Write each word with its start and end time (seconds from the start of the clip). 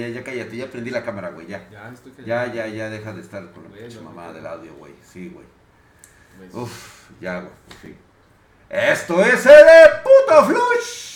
ya, 0.00 0.08
ya 0.08 0.24
cállate, 0.24 0.56
ya 0.56 0.70
prendí 0.70 0.90
la 0.90 1.04
cámara, 1.04 1.30
güey, 1.30 1.46
ya. 1.46 1.68
Ya, 1.70 1.90
estoy 1.92 2.12
Ya, 2.24 2.52
ya, 2.52 2.66
ya 2.66 2.90
deja 2.90 3.12
de 3.12 3.20
estar 3.20 3.50
con 3.52 3.64
la 3.64 3.68
Bueno, 3.70 3.86
pinche 3.86 4.00
mamada 4.00 4.32
del 4.32 4.46
audio, 4.46 4.74
güey. 4.74 4.94
Sí, 5.02 5.28
güey. 5.28 5.46
Pues, 6.38 6.54
Uf, 6.54 7.10
ya, 7.20 7.40
güey, 7.40 7.52
por 7.68 7.76
fin. 7.76 7.96
Esto 8.68 9.24
es 9.24 9.44
el 9.46 9.90
puto 10.02 10.44
flush 10.46 11.10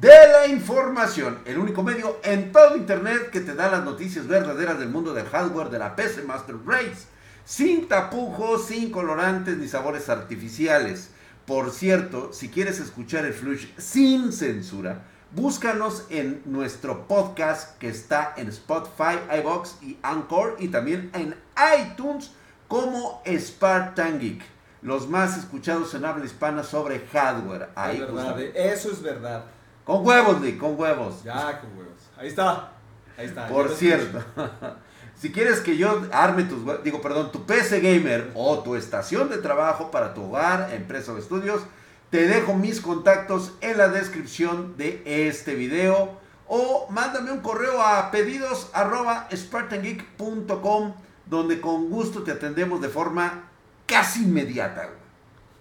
de 0.00 0.08
la 0.08 0.46
información. 0.46 1.38
El 1.44 1.58
único 1.58 1.82
medio 1.82 2.20
en 2.22 2.52
todo 2.52 2.76
internet 2.76 3.30
que 3.30 3.40
te 3.40 3.54
da 3.54 3.70
las 3.70 3.84
noticias 3.84 4.26
verdaderas 4.26 4.78
del 4.78 4.88
mundo 4.88 5.12
del 5.14 5.26
hardware 5.26 5.70
de 5.70 5.78
la 5.78 5.96
PC 5.96 6.22
Master 6.22 6.56
Race. 6.66 7.06
Sin 7.44 7.88
tapujos, 7.88 8.66
sin 8.66 8.90
colorantes 8.90 9.56
ni 9.56 9.68
sabores 9.68 10.08
artificiales. 10.08 11.10
Por 11.46 11.70
cierto, 11.70 12.32
si 12.32 12.50
quieres 12.50 12.78
escuchar 12.78 13.24
el 13.24 13.32
flush 13.32 13.68
sin 13.78 14.32
censura, 14.32 15.02
búscanos 15.32 16.06
en 16.10 16.42
nuestro 16.46 17.06
podcast 17.06 17.76
que 17.78 17.88
está 17.88 18.34
en 18.36 18.48
Spotify, 18.48 19.18
iBox 19.40 19.76
y 19.82 19.98
Anchor 20.02 20.56
y 20.58 20.68
también 20.68 21.10
en 21.14 21.34
iTunes 21.80 22.30
como 22.66 23.22
Spartan 23.26 24.18
Geek. 24.18 24.42
Los 24.80 25.08
más 25.08 25.36
escuchados 25.36 25.92
en 25.94 26.04
habla 26.04 26.24
hispana 26.24 26.62
sobre 26.62 27.00
hardware. 27.12 27.68
Ahí 27.74 27.96
es 27.96 28.00
verdad, 28.00 28.22
justamente. 28.22 28.72
eso 28.72 28.90
es 28.90 29.02
verdad. 29.02 29.44
Con 29.84 30.06
huevos, 30.06 30.40
Lee, 30.40 30.56
con 30.56 30.78
huevos. 30.78 31.24
Ya 31.24 31.60
con 31.60 31.76
huevos. 31.76 32.02
Ahí 32.16 32.28
está. 32.28 32.72
Ahí 33.16 33.26
está. 33.26 33.48
Por 33.48 33.70
cierto, 33.70 34.22
si 35.16 35.32
quieres 35.32 35.60
que 35.60 35.76
yo 35.76 36.06
arme 36.12 36.44
tus, 36.44 36.60
digo, 36.84 37.02
perdón, 37.02 37.32
tu 37.32 37.44
PC 37.44 37.80
gamer 37.80 38.30
o 38.34 38.60
tu 38.60 38.76
estación 38.76 39.28
de 39.28 39.38
trabajo 39.38 39.90
para 39.90 40.14
tu 40.14 40.24
hogar, 40.24 40.72
empresa 40.72 41.12
o 41.12 41.18
estudios, 41.18 41.62
te 42.10 42.26
dejo 42.26 42.54
mis 42.54 42.80
contactos 42.80 43.52
en 43.60 43.76
la 43.78 43.88
descripción 43.88 44.76
de 44.76 45.02
este 45.28 45.54
video 45.54 46.18
o 46.46 46.86
mándame 46.90 47.30
un 47.32 47.40
correo 47.40 47.82
a 47.82 48.10
pedidos 48.10 48.70
arroba 48.72 49.28
spartangeek.com 49.34 50.94
donde 51.26 51.60
con 51.60 51.90
gusto 51.90 52.22
te 52.22 52.32
atendemos 52.32 52.80
de 52.80 52.88
forma 52.88 53.44
casi 53.86 54.24
inmediata. 54.24 54.84
güey. 54.86 54.98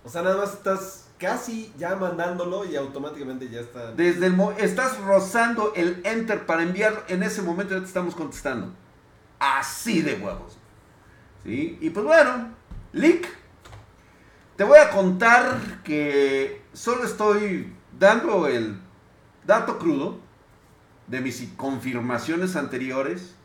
O 0.05 0.09
sea, 0.09 0.21
nada 0.21 0.37
más 0.37 0.53
estás 0.53 1.07
casi 1.17 1.73
ya 1.77 1.95
mandándolo 1.95 2.63
y 2.63 2.75
automáticamente 2.77 3.49
ya 3.49 3.59
está. 3.59 3.91
Desde 3.91 4.27
el 4.27 4.33
mo- 4.33 4.53
estás 4.53 4.97
rozando 5.01 5.73
el 5.75 5.99
enter 6.05 6.45
para 6.45 6.63
enviar, 6.63 7.03
en 7.09 7.23
ese 7.23 7.41
momento 7.41 7.73
ya 7.73 7.81
te 7.81 7.87
estamos 7.87 8.15
contestando. 8.15 8.71
Así 9.39 10.01
de 10.01 10.13
huevos. 10.15 10.57
¿Sí? 11.43 11.77
Y 11.81 11.89
pues 11.89 12.05
bueno, 12.05 12.49
Lick, 12.93 13.27
te 14.57 14.63
voy 14.63 14.79
a 14.79 14.89
contar 14.89 15.83
que 15.83 16.63
solo 16.73 17.03
estoy 17.03 17.71
dando 17.97 18.47
el 18.47 18.79
dato 19.45 19.77
crudo 19.77 20.19
de 21.05 21.21
mis 21.21 21.47
confirmaciones 21.55 22.55
anteriores, 22.55 23.35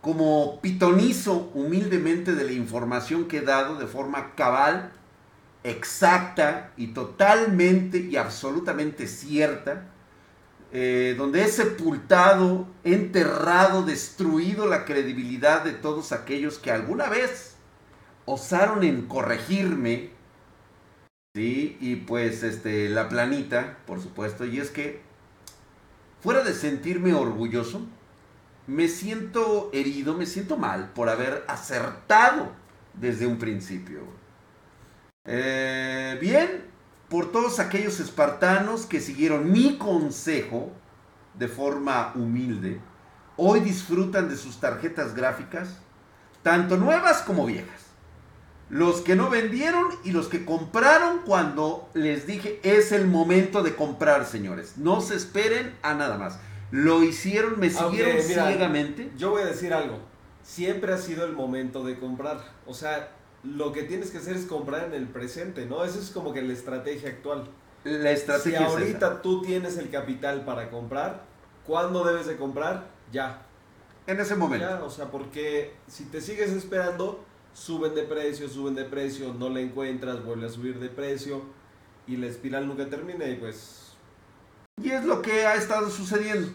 como 0.00 0.58
pitonizo 0.62 1.50
humildemente 1.52 2.34
de 2.34 2.44
la 2.44 2.52
información 2.52 3.28
que 3.28 3.38
he 3.38 3.42
dado 3.42 3.76
de 3.76 3.86
forma 3.86 4.34
cabal, 4.36 4.92
exacta 5.64 6.72
y 6.78 6.88
totalmente 6.88 7.98
y 7.98 8.16
absolutamente 8.16 9.06
cierta, 9.06 9.84
eh, 10.72 11.14
donde 11.18 11.42
he 11.42 11.48
sepultado, 11.48 12.68
enterrado, 12.84 13.82
destruido 13.82 14.66
la 14.66 14.86
credibilidad 14.86 15.62
de 15.62 15.72
todos 15.72 16.12
aquellos 16.12 16.58
que 16.58 16.70
alguna 16.70 17.10
vez 17.10 17.56
osaron 18.24 18.82
en 18.82 19.02
corregirme, 19.06 20.16
¿sí? 21.34 21.76
Y 21.80 21.96
pues 21.96 22.42
este, 22.42 22.88
la 22.88 23.08
planita, 23.08 23.78
por 23.86 24.00
supuesto, 24.00 24.44
y 24.44 24.58
es 24.58 24.70
que, 24.70 25.02
fuera 26.20 26.42
de 26.42 26.54
sentirme 26.54 27.14
orgulloso, 27.14 27.86
me 28.66 28.88
siento 28.88 29.70
herido, 29.72 30.14
me 30.14 30.26
siento 30.26 30.56
mal 30.56 30.90
por 30.92 31.08
haber 31.08 31.44
acertado 31.48 32.52
desde 32.94 33.26
un 33.26 33.38
principio. 33.38 34.00
Eh, 35.24 36.18
bien, 36.20 36.64
por 37.08 37.32
todos 37.32 37.60
aquellos 37.60 38.00
espartanos 38.00 38.86
que 38.86 39.00
siguieron 39.00 39.50
mi 39.50 39.78
consejo 39.78 40.72
de 41.34 41.48
forma 41.48 42.12
humilde, 42.14 42.80
hoy 43.36 43.60
disfrutan 43.60 44.28
de 44.28 44.36
sus 44.36 44.60
tarjetas 44.60 45.14
gráficas, 45.14 45.78
tanto 46.42 46.76
nuevas 46.76 47.22
como 47.22 47.46
viejas. 47.46 47.87
Los 48.70 49.00
que 49.00 49.16
no 49.16 49.30
vendieron 49.30 49.86
y 50.04 50.10
los 50.10 50.28
que 50.28 50.44
compraron 50.44 51.20
cuando 51.24 51.88
les 51.94 52.26
dije 52.26 52.60
es 52.62 52.92
el 52.92 53.06
momento 53.06 53.62
de 53.62 53.74
comprar, 53.74 54.26
señores. 54.26 54.76
No 54.76 55.00
se 55.00 55.16
esperen 55.16 55.74
a 55.82 55.94
nada 55.94 56.18
más. 56.18 56.38
Lo 56.70 57.02
hicieron, 57.02 57.58
me 57.58 57.70
siguieron 57.70 58.16
mira, 58.26 58.46
ciegamente. 58.48 59.10
Yo 59.16 59.30
voy 59.30 59.42
a 59.42 59.46
decir 59.46 59.72
algo. 59.72 59.98
Siempre 60.42 60.92
ha 60.92 60.98
sido 60.98 61.24
el 61.24 61.32
momento 61.32 61.82
de 61.82 61.98
comprar. 61.98 62.38
O 62.66 62.74
sea, 62.74 63.10
lo 63.42 63.72
que 63.72 63.84
tienes 63.84 64.10
que 64.10 64.18
hacer 64.18 64.36
es 64.36 64.44
comprar 64.44 64.84
en 64.84 64.92
el 64.94 65.08
presente, 65.08 65.64
¿no? 65.64 65.82
Esa 65.84 65.98
es 65.98 66.10
como 66.10 66.34
que 66.34 66.42
la 66.42 66.52
estrategia 66.52 67.08
actual. 67.08 67.48
La 67.84 68.10
Si 68.10 68.16
estrategia 68.16 68.58
es 68.60 68.66
esa. 68.66 68.72
ahorita 68.72 69.22
tú 69.22 69.40
tienes 69.40 69.78
el 69.78 69.88
capital 69.88 70.44
para 70.44 70.70
comprar, 70.70 71.22
¿cuándo 71.66 72.04
debes 72.04 72.26
de 72.26 72.36
comprar? 72.36 72.88
Ya. 73.12 73.42
En 74.06 74.20
ese 74.20 74.34
momento. 74.34 74.66
Ya, 74.66 74.82
o 74.82 74.90
sea, 74.90 75.06
porque 75.06 75.74
si 75.86 76.04
te 76.04 76.20
sigues 76.20 76.50
esperando, 76.50 77.24
suben 77.54 77.94
de 77.94 78.02
precio, 78.02 78.48
suben 78.48 78.74
de 78.74 78.84
precio, 78.84 79.34
no 79.34 79.48
la 79.48 79.60
encuentras, 79.60 80.24
vuelve 80.24 80.46
a 80.46 80.50
subir 80.50 80.78
de 80.78 80.88
precio 80.88 81.42
y 82.06 82.16
la 82.16 82.26
espiral 82.26 82.66
nunca 82.66 82.88
termina 82.88 83.26
y 83.26 83.36
pues... 83.36 83.96
Y 84.82 84.90
es 84.90 85.04
lo 85.04 85.22
que 85.22 85.46
ha 85.46 85.56
estado 85.56 85.90
sucediendo. 85.90 86.50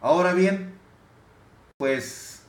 Ahora 0.00 0.32
bien, 0.32 0.74
pues 1.76 2.42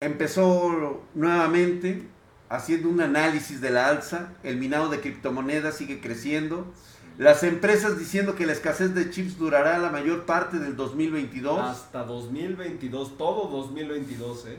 empezó 0.00 1.02
nuevamente 1.14 2.08
haciendo 2.48 2.88
un 2.88 3.00
análisis 3.00 3.60
de 3.60 3.70
la 3.70 3.88
alza. 3.88 4.32
El 4.42 4.56
minado 4.56 4.88
de 4.88 5.00
criptomonedas 5.00 5.76
sigue 5.76 6.00
creciendo. 6.00 6.72
Las 7.18 7.42
empresas 7.42 7.98
diciendo 7.98 8.34
que 8.34 8.46
la 8.46 8.52
escasez 8.52 8.94
de 8.94 9.10
chips 9.10 9.36
durará 9.38 9.78
la 9.78 9.90
mayor 9.90 10.24
parte 10.24 10.58
del 10.58 10.76
2022. 10.76 11.60
Hasta 11.60 12.04
2022, 12.04 13.18
todo 13.18 13.48
2022, 13.48 14.46
¿eh? 14.46 14.58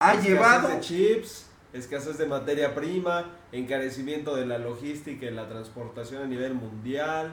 Ha 0.00 0.12
Escasez 0.12 0.30
llevado 0.30 0.68
de 0.68 0.80
chips, 0.80 1.46
escasez 1.72 2.18
de 2.18 2.26
materia 2.26 2.74
prima, 2.74 3.32
encarecimiento 3.50 4.36
de 4.36 4.46
la 4.46 4.58
logística 4.58 5.26
y 5.26 5.30
la 5.30 5.48
transportación 5.48 6.22
a 6.22 6.26
nivel 6.26 6.54
mundial. 6.54 7.32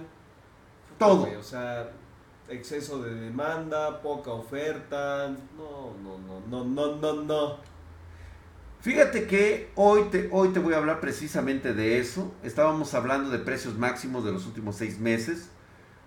Todo. 0.97 1.27
O 1.37 1.43
sea, 1.43 1.91
exceso 2.49 3.01
de 3.03 3.13
demanda, 3.13 4.01
poca 4.01 4.31
oferta. 4.31 5.27
No, 5.57 5.93
no, 6.03 6.17
no, 6.17 6.39
no, 6.47 6.63
no, 6.63 6.95
no, 6.95 7.23
no. 7.23 7.75
Fíjate 8.81 9.25
que 9.25 9.71
hoy 9.75 10.03
te, 10.11 10.29
hoy 10.31 10.49
te 10.49 10.59
voy 10.59 10.73
a 10.73 10.77
hablar 10.77 10.99
precisamente 10.99 11.73
de 11.73 11.99
eso. 11.99 12.31
Estábamos 12.43 12.93
hablando 12.93 13.29
de 13.29 13.39
precios 13.39 13.77
máximos 13.77 14.23
de 14.25 14.31
los 14.31 14.45
últimos 14.45 14.75
seis 14.75 14.99
meses. 14.99 15.49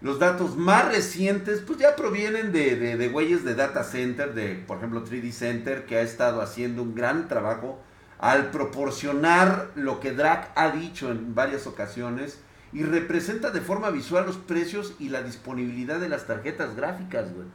Los 0.00 0.19
datos 0.20 0.56
más 0.56 0.92
recientes, 0.92 1.60
pues 1.66 1.81
ya 1.81 1.97
provienen 1.97 2.53
de, 2.53 2.76
de, 2.76 2.97
de 2.97 3.09
güeyes 3.09 3.44
de 3.44 3.54
Data 3.54 3.82
Center, 3.82 4.32
de 4.32 4.54
por 4.54 4.78
ejemplo 4.78 5.04
3D 5.04 5.32
Center, 5.32 5.86
que 5.86 5.97
ha 5.97 6.03
estado 6.03 6.41
haciendo 6.41 6.82
un 6.82 6.94
gran 6.94 7.26
trabajo 7.26 7.81
al 8.19 8.50
proporcionar 8.50 9.70
lo 9.75 10.00
que 10.00 10.12
Drac 10.12 10.50
ha 10.54 10.70
dicho 10.70 11.10
en 11.10 11.34
varias 11.34 11.66
ocasiones 11.66 12.41
y 12.72 12.82
representa 12.82 13.50
de 13.50 13.60
forma 13.60 13.91
visual 13.91 14.26
los 14.26 14.36
precios 14.36 14.94
y 14.98 15.09
la 15.09 15.22
disponibilidad 15.22 15.98
de 15.98 16.09
las 16.09 16.26
tarjetas 16.26 16.76
gráficas, 16.76 17.32
güey. 17.32 17.47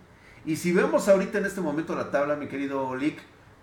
Y 0.45 0.57
si 0.57 0.73
vemos 0.73 1.07
ahorita 1.07 1.37
en 1.37 1.45
este 1.45 1.61
momento 1.61 1.95
la 1.95 2.11
tabla, 2.11 2.35
mi 2.35 2.47
querido 2.47 2.95
Lick, 2.95 3.19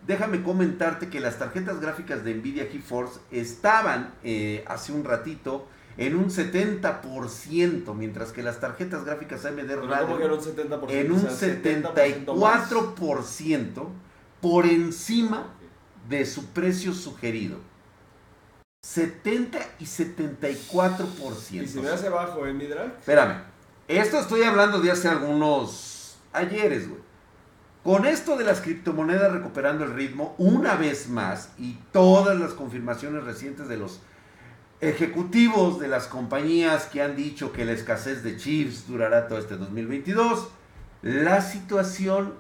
déjame 0.07 0.43
comentarte 0.43 1.09
que 1.09 1.21
las 1.21 1.39
tarjetas 1.39 1.81
gráficas 1.81 2.25
de 2.25 2.35
Nvidia 2.35 2.67
GeForce 2.71 3.21
estaban 3.31 4.15
eh, 4.23 4.65
hace 4.67 4.93
un 4.93 5.05
ratito 5.05 5.69
en 6.01 6.17
un 6.17 6.31
70%, 6.31 7.95
mientras 7.95 8.33
que 8.33 8.43
las 8.43 8.59
tarjetas 8.59 9.05
gráficas 9.05 9.45
AMD 9.45 9.67
Pero 9.67 9.83
¿cómo 9.83 10.17
que 10.17 10.25
en 10.25 10.31
Radeon 10.31 10.33
un 10.33 10.41
70%? 10.41 10.91
en 10.91 11.11
O 11.11 11.15
un 11.15 11.21
sea, 11.21 11.63
70% 11.63 12.37
más. 12.37 12.71
74% 12.71 13.87
por 14.41 14.65
encima 14.65 15.49
de 16.09 16.25
su 16.25 16.47
precio 16.47 16.95
sugerido. 16.95 17.59
70 18.83 19.59
y 19.79 19.85
74%. 19.85 21.63
Y 21.63 21.69
se 21.69 21.83
me 21.83 21.91
hace 21.91 22.09
bajo, 22.09 22.47
¿eh, 22.47 22.55
mi 22.55 22.65
drag? 22.65 22.97
Espérame. 22.99 23.43
Esto 23.87 24.21
estoy 24.21 24.43
hablando 24.45 24.81
de 24.81 24.91
hace 24.91 25.07
algunos 25.07 26.17
ayeres, 26.33 26.89
güey. 26.89 27.03
Con 27.85 28.07
esto 28.07 28.39
de 28.39 28.45
las 28.45 28.63
criptomonedas 28.63 29.33
recuperando 29.33 29.85
el 29.85 29.93
ritmo, 29.93 30.35
una 30.39 30.77
vez 30.77 31.11
más, 31.11 31.51
y 31.59 31.75
todas 31.93 32.41
las 32.41 32.55
confirmaciones 32.55 33.25
recientes 33.25 33.69
de 33.69 33.77
los 33.77 34.01
ejecutivos 34.81 35.79
de 35.79 35.89
las 35.89 36.07
compañías 36.07 36.87
que 36.87 37.03
han 37.03 37.17
dicho 37.17 37.53
que 37.53 37.65
la 37.65 37.73
escasez 37.73 38.23
de 38.23 38.37
chips 38.37 38.87
durará 38.87 39.29
todo 39.29 39.39
este 39.39 39.57
2022, 39.57 40.49
la 41.03 41.43
situación 41.43 42.35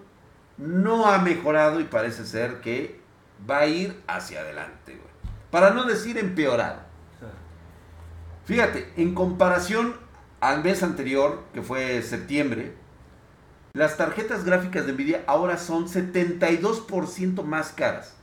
no 0.57 1.07
ha 1.07 1.19
mejorado 1.19 1.81
y 1.81 1.85
parece 1.85 2.25
ser 2.25 2.61
que 2.61 3.01
va 3.49 3.61
a 3.61 3.67
ir 3.67 4.01
hacia 4.07 4.41
adelante, 4.41 4.93
güey. 4.95 5.11
Para 5.51 5.71
no 5.71 5.85
decir 5.85 6.19
empeorado. 6.19 6.81
Fíjate, 8.45 8.93
en 8.97 9.15
comparación 9.15 9.95
al 10.41 10.63
mes 10.65 10.83
anterior, 10.83 11.45
que 11.53 11.63
fue 11.63 12.03
septiembre, 12.03 12.75
Las 13.73 13.97
tarjetas 13.97 14.45
gráficas 14.45 14.85
de 14.85 14.93
Nvidia 14.95 15.23
ahora 15.29 15.57
son 15.57 15.87
72% 15.87 17.45
más 17.45 17.71
caras 17.71 18.17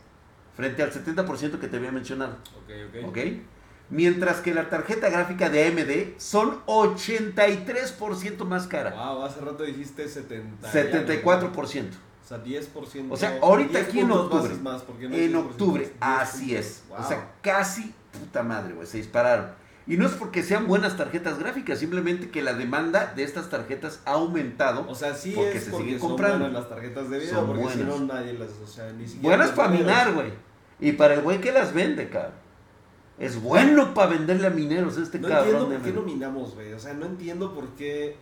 frente 0.57 0.83
al 0.83 0.91
70% 0.91 1.59
que 1.59 1.67
te 1.69 1.77
había 1.77 1.91
mencionado. 1.91 2.33
Ok, 2.57 2.69
ok. 2.89 3.07
¿Ok? 3.07 3.17
Mientras 3.89 4.41
que 4.41 4.53
la 4.53 4.69
tarjeta 4.69 5.09
gráfica 5.09 5.49
de 5.49 5.65
AMD 5.67 6.19
son 6.19 6.59
83% 6.65 8.43
más 8.45 8.67
cara. 8.67 8.91
Wow, 8.91 9.23
hace 9.23 9.39
rato 9.41 9.63
dijiste 9.63 10.07
70. 10.07 10.71
74%. 10.71 11.89
O 12.23 12.27
sea, 12.27 12.43
10%. 12.43 13.07
O 13.09 13.15
sea, 13.15 13.39
ahorita 13.41 13.79
10 13.79 13.87
aquí 13.87 13.99
en 14.01 14.11
octubre. 14.11 14.53
más, 14.55 14.83
no 14.87 15.15
En 15.15 15.33
10%, 15.33 15.37
octubre, 15.37 15.83
es 15.83 15.89
10 15.91 15.97
así 16.01 16.55
es. 16.55 16.83
O 16.89 17.03
sea, 17.03 17.31
casi 17.41 17.93
puta 18.11 18.43
madre, 18.43 18.73
güey, 18.73 18.85
se 18.85 18.97
dispararon. 18.97 19.51
Y 19.89 19.95
no 19.95 20.05
es 20.05 20.11
porque 20.11 20.43
sean 20.43 20.67
buenas 20.67 20.97
tarjetas 20.97 21.39
gráficas, 21.39 21.79
simplemente 21.79 22.29
que 22.29 22.41
la 22.41 22.53
demanda 22.53 23.13
de 23.15 23.23
estas 23.23 23.49
tarjetas 23.49 24.01
ha 24.03 24.11
aumentado. 24.13 24.85
O 24.89 24.95
sea, 24.95 25.13
sí 25.15 25.31
Porque 25.33 25.57
es 25.59 25.63
se 25.63 25.71
porque 25.71 25.85
siguen 25.85 25.99
son 26.01 26.09
comprando. 26.09 26.39
buenas 26.39 26.59
las 26.61 26.69
tarjetas 26.69 27.09
de 27.09 27.19
video, 27.19 27.33
Son 27.35 27.47
porque 27.47 27.61
si 27.61 27.83
buenas. 27.83 27.99
no 28.01 28.13
nadie 28.13 28.33
las, 28.33 28.49
o 28.61 28.67
sea, 28.67 28.91
ni 28.91 29.07
siquiera 29.07 29.37
Buenas 29.37 29.55
para 29.55 29.69
minar, 29.69 30.13
güey. 30.13 30.33
Y 30.81 30.91
para 30.91 31.13
el 31.13 31.21
güey 31.21 31.39
que 31.39 31.53
las 31.53 31.73
vende, 31.73 32.09
cabrón. 32.09 32.33
Es 33.19 33.41
bueno 33.41 33.93
para 33.93 34.11
venderle 34.11 34.47
a 34.47 34.49
mineros 34.51 34.97
este 34.97 35.19
No 35.19 35.27
entiendo 35.27 35.51
cabrón. 35.53 35.69
de 35.71 35.75
por 35.77 35.85
qué 35.85 35.93
no 35.93 36.01
minamos, 36.03 36.53
güey. 36.55 36.73
O 36.73 36.79
sea, 36.79 36.93
no 36.93 37.05
entiendo 37.05 37.53
por 37.53 37.67
qué. 37.69 38.15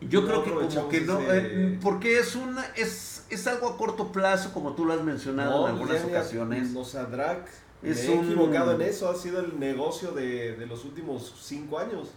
Yo 0.00 0.20
no 0.20 0.26
creo 0.26 0.44
que 0.44 0.50
como 0.50 0.88
que 0.88 1.00
no, 1.00 1.20
ese- 1.20 1.38
eh, 1.74 1.78
porque 1.82 2.18
es 2.18 2.36
una, 2.36 2.64
es, 2.76 3.26
es 3.30 3.46
algo 3.46 3.68
a 3.70 3.76
corto 3.76 4.12
plazo, 4.12 4.52
como 4.52 4.74
tú 4.74 4.84
lo 4.84 4.92
has 4.92 5.02
mencionado 5.02 5.68
en 5.68 5.76
pues 5.78 5.90
algunas 5.90 6.02
ya, 6.02 6.12
ya, 6.12 6.18
ocasiones. 6.18 6.76
O 6.76 6.84
sea, 6.84 7.04
Drac, 7.04 7.48
Es 7.82 8.06
me 8.08 8.14
he 8.14 8.18
un- 8.18 8.24
equivocado 8.26 8.72
en 8.72 8.82
eso. 8.82 9.08
Ha 9.10 9.14
sido 9.16 9.40
el 9.40 9.58
negocio 9.58 10.12
de, 10.12 10.56
de 10.56 10.66
los 10.66 10.84
últimos 10.84 11.34
cinco 11.42 11.78
años. 11.78 12.10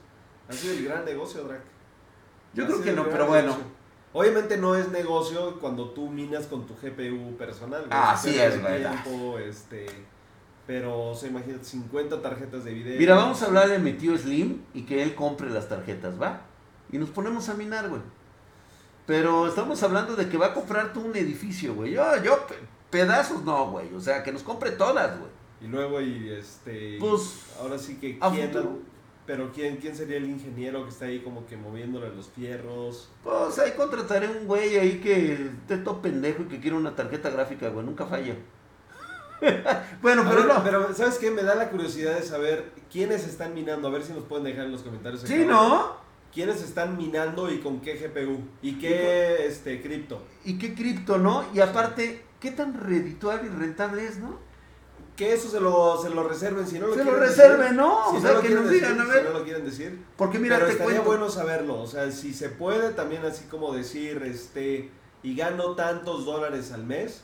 Ha 0.50 0.54
sido 0.54 0.74
el 0.74 0.86
gran 0.86 1.04
negocio, 1.06 1.44
Drac. 1.46 1.62
Yo 2.54 2.64
Ha 2.64 2.68
creo 2.68 2.82
que 2.82 2.94
no, 2.94 3.06
pero 3.10 3.28
bueno. 3.28 3.56
Obviamente 4.14 4.58
no 4.58 4.76
es 4.76 4.90
negocio 4.92 5.60
cuando 5.60 5.90
tú 5.92 6.10
minas 6.10 6.46
con 6.48 6.66
tu 6.66 6.74
GPU 6.76 7.38
personal. 7.38 7.82
güey. 7.82 7.92
Ah, 7.92 8.16
es, 8.24 8.62
¿verdad? 8.64 9.04
tiempo, 9.04 9.38
este, 9.38 9.86
pero, 10.68 11.10
o 11.10 11.16
sea, 11.16 11.30
imagínate, 11.30 11.64
50 11.64 12.22
tarjetas 12.22 12.64
de 12.66 12.74
video. 12.74 13.00
Mira, 13.00 13.16
vamos 13.16 13.42
a 13.42 13.46
hablarle 13.48 13.78
a 13.78 13.80
mi 13.80 13.94
tío 13.94 14.16
Slim 14.18 14.62
y 14.74 14.82
que 14.84 15.02
él 15.02 15.16
compre 15.16 15.50
las 15.50 15.68
tarjetas, 15.70 16.22
¿va? 16.22 16.42
Y 16.92 16.98
nos 16.98 17.10
ponemos 17.10 17.48
a 17.50 17.54
minar, 17.56 17.90
güey. 17.90 18.02
Pero 19.06 19.48
estamos 19.48 19.82
hablando 19.84 20.16
de 20.16 20.28
que 20.28 20.38
va 20.38 20.48
a 20.48 20.54
comprarte 20.54 21.00
un 21.00 21.16
edificio, 21.16 21.74
güey. 21.74 21.94
Yo, 21.94 22.04
yo, 22.24 22.46
pe- 22.46 22.56
pedazos 22.90 23.44
no, 23.44 23.72
güey. 23.72 23.94
O 23.94 24.02
sea, 24.02 24.22
que 24.24 24.32
nos 24.34 24.44
compre 24.44 24.72
todas, 24.72 25.18
güey. 25.18 25.32
Y 25.62 25.68
luego, 25.68 26.02
y 26.02 26.30
este. 26.30 26.98
Pues, 27.00 27.44
ahora 27.60 27.78
sí 27.80 27.96
que. 27.96 28.18
a 28.20 28.30
¿quién, 28.30 28.50
futuro. 28.52 28.80
pero 29.26 29.52
¿quién, 29.54 29.78
¿quién 29.78 29.96
sería 29.96 30.18
el 30.18 30.26
ingeniero 30.30 30.84
que 30.84 30.90
está 30.90 31.06
ahí 31.06 31.20
como 31.22 31.46
que 31.48 31.56
moviéndole 31.56 32.10
los 32.14 32.28
fierros? 32.28 33.10
Pues 33.24 33.58
ahí 33.60 33.72
contrataré 33.78 34.28
un 34.28 34.46
güey 34.46 34.76
ahí 34.78 35.00
que 35.00 35.34
esté 35.62 35.78
todo 35.78 36.02
pendejo 36.02 36.44
y 36.44 36.46
que 36.48 36.60
quiera 36.60 36.76
una 36.76 36.94
tarjeta 36.96 37.30
gráfica, 37.30 37.70
güey. 37.70 37.86
Nunca 37.86 38.06
falla. 38.06 38.36
bueno, 40.02 40.24
pero 40.28 40.36
ver, 40.36 40.46
no. 40.48 40.64
Pero, 40.64 40.94
¿sabes 40.94 41.18
qué? 41.18 41.32
Me 41.32 41.44
da 41.44 41.56
la 41.56 41.70
curiosidad 41.70 42.16
de 42.16 42.24
saber 42.24 42.72
quiénes 42.92 43.28
están 43.28 43.54
minando. 43.54 43.88
A 43.88 43.92
ver 43.92 44.04
si 44.04 44.14
nos 44.14 44.24
pueden 44.24 44.46
dejar 44.46 44.66
en 44.66 44.72
los 44.72 44.82
comentarios. 44.82 45.22
Sí, 45.22 45.44
acá 45.44 45.46
¿no? 45.46 46.08
¿Quiénes 46.34 46.62
están 46.62 46.98
minando 46.98 47.52
y 47.52 47.60
con 47.60 47.82
qué 47.82 47.96
GPU? 47.96 48.42
¿Y 48.62 48.78
qué 48.78 49.48
este, 49.48 49.82
cripto? 49.82 50.22
Y 50.44 50.58
qué 50.58 50.76
cripto, 50.76 51.18
¿no? 51.18 51.46
Y 51.54 51.60
aparte, 51.60 52.26
¿qué 52.40 52.52
tan 52.52 52.80
redituable 52.80 53.50
y 53.50 53.50
rentable 53.50 54.06
es, 54.06 54.18
no? 54.20 54.38
Que 55.16 55.34
eso 55.34 55.50
se 55.50 55.60
lo, 55.60 56.00
se 56.00 56.12
lo 56.12 56.28
reserven. 56.28 56.68
Si 56.68 56.78
no 56.78 56.88
lo 56.88 56.94
Se 56.94 57.04
lo 57.04 57.16
reserven, 57.16 57.60
decir, 57.60 57.76
¿no? 57.76 58.12
si 58.12 58.18
o 58.18 58.22
sea, 58.22 58.34
lo 58.34 58.42
que 58.42 58.50
nos 58.50 58.70
digan, 58.70 59.02
a 59.02 59.06
ver. 59.06 59.20
Si 59.20 59.24
no 59.24 59.40
lo 59.40 59.44
quieren 59.44 59.66
decir. 59.66 60.06
Porque 60.16 60.38
mira, 60.38 60.58
Pero 60.58 60.68
te 60.68 60.74
estaría 60.74 60.96
cuento. 60.98 61.10
bueno 61.10 61.30
saberlo. 61.30 61.82
O 61.82 61.88
sea, 61.88 62.12
si 62.12 62.34
se 62.34 62.50
puede 62.50 62.92
también 62.92 63.26
así 63.26 63.46
como 63.46 63.74
decir, 63.74 64.22
este, 64.24 64.92
y 65.24 65.36
gano 65.36 65.76
tantos 65.76 66.26
dólares 66.26 66.72
al 66.72 66.86
mes. 66.86 67.24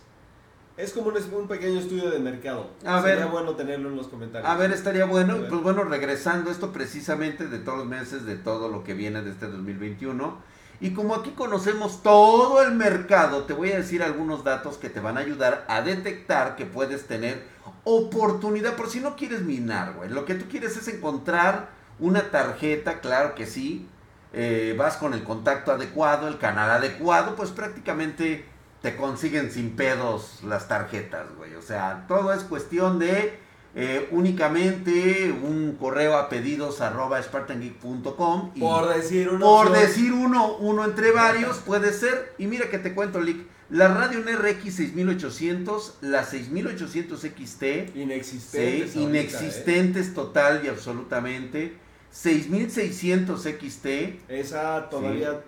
Es 0.75 0.91
como 0.91 1.09
un, 1.09 1.15
un 1.33 1.47
pequeño 1.47 1.79
estudio 1.79 2.09
de 2.09 2.19
mercado. 2.19 2.71
A 2.83 3.01
Sería 3.01 3.17
ver. 3.17 3.27
bueno 3.27 3.55
tenerlo 3.55 3.89
en 3.89 3.95
los 3.95 4.07
comentarios. 4.07 4.49
A 4.49 4.55
ver, 4.55 4.71
estaría 4.71 5.05
bueno. 5.05 5.37
Pues 5.47 5.61
bueno, 5.61 5.83
regresando 5.83 6.49
esto 6.49 6.71
precisamente 6.71 7.47
de 7.47 7.59
todos 7.59 7.77
los 7.79 7.87
meses, 7.87 8.25
de 8.25 8.35
todo 8.35 8.69
lo 8.69 8.83
que 8.83 8.93
viene 8.95 9.21
de 9.21 9.31
este 9.31 9.47
2021. 9.47 10.37
Y 10.81 10.93
como 10.93 11.13
aquí 11.15 11.31
conocemos 11.31 12.01
todo 12.01 12.61
el 12.63 12.73
mercado, 12.73 13.43
te 13.43 13.53
voy 13.53 13.71
a 13.71 13.77
decir 13.77 14.01
algunos 14.01 14.43
datos 14.43 14.77
que 14.77 14.89
te 14.89 14.99
van 14.99 15.17
a 15.17 15.21
ayudar 15.21 15.63
a 15.67 15.81
detectar 15.81 16.55
que 16.55 16.65
puedes 16.65 17.05
tener 17.07 17.43
oportunidad. 17.83 18.75
Por 18.75 18.89
si 18.89 18.99
no 18.99 19.15
quieres 19.15 19.41
minar, 19.41 19.93
güey. 19.93 20.09
Lo 20.09 20.25
que 20.25 20.33
tú 20.33 20.45
quieres 20.49 20.75
es 20.75 20.87
encontrar 20.87 21.69
una 21.99 22.31
tarjeta, 22.31 22.99
claro 22.99 23.35
que 23.35 23.45
sí. 23.45 23.87
Eh, 24.33 24.73
vas 24.75 24.97
con 24.97 25.13
el 25.13 25.23
contacto 25.23 25.71
adecuado, 25.71 26.27
el 26.27 26.39
canal 26.39 26.71
adecuado, 26.71 27.35
pues 27.35 27.51
prácticamente 27.51 28.45
te 28.83 28.97
consiguen 28.97 29.49
sin 29.49 29.77
pedos 29.77 30.39
las 30.43 30.67
tarjetas, 30.67 31.25
güey. 31.37 31.55
O 31.55 31.61
sea, 31.61 32.05
todo 32.09 32.33
es 32.33 32.43
cuestión 32.43 32.99
de 32.99 33.39
eh, 33.75 34.09
únicamente 34.11 35.31
un 35.31 35.77
correo 35.79 36.17
a 36.17 36.27
pedidos 36.27 36.81
arroba 36.81 37.23
spartangeek.com 37.23 38.53
Por 38.59 38.93
decir 38.93 39.29
una 39.29 39.39
por 39.39 39.67
opción. 39.67 39.81
decir 39.87 40.11
uno, 40.11 40.57
uno 40.57 40.83
entre 40.83 41.11
varios 41.11 41.59
puede 41.59 41.93
ser. 41.93 42.33
Y 42.37 42.47
mira 42.47 42.69
que 42.69 42.77
te 42.77 42.93
cuento, 42.93 43.21
Lick. 43.21 43.47
La 43.69 43.87
Radeon 43.87 44.25
RX 44.27 44.75
6800, 44.75 45.99
la 46.01 46.25
6800 46.25 47.21
XT, 47.21 47.95
Inexistentes. 47.95 48.91
Sí, 48.91 48.99
ahorita, 48.99 48.99
inexistentes 48.99 50.13
total 50.13 50.61
y 50.65 50.67
absolutamente. 50.67 51.77
6600 52.11 53.41
XT. 53.41 53.85
¿eh? 53.85 54.19
Esa 54.27 54.89
todavía. 54.89 55.39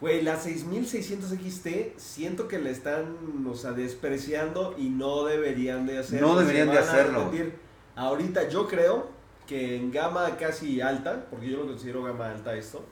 Güey, 0.00 0.22
la 0.22 0.36
6600 0.36 1.30
XT 1.30 1.98
siento 1.98 2.48
que 2.48 2.58
la 2.58 2.70
están, 2.70 3.16
o 3.46 3.54
sea, 3.54 3.72
despreciando 3.72 4.74
y 4.76 4.90
no 4.90 5.24
deberían 5.24 5.86
de 5.86 5.98
hacerlo. 5.98 6.28
No 6.28 6.38
deberían 6.38 6.70
de 6.70 6.78
hacerlo. 6.78 7.30
Ahorita 7.94 8.48
yo 8.48 8.68
creo 8.68 9.08
que 9.46 9.76
en 9.76 9.90
gama 9.90 10.36
casi 10.36 10.82
alta, 10.82 11.26
porque 11.30 11.48
yo 11.48 11.58
lo 11.58 11.66
considero 11.66 12.02
gama 12.02 12.30
alta 12.30 12.54
esto, 12.56 12.84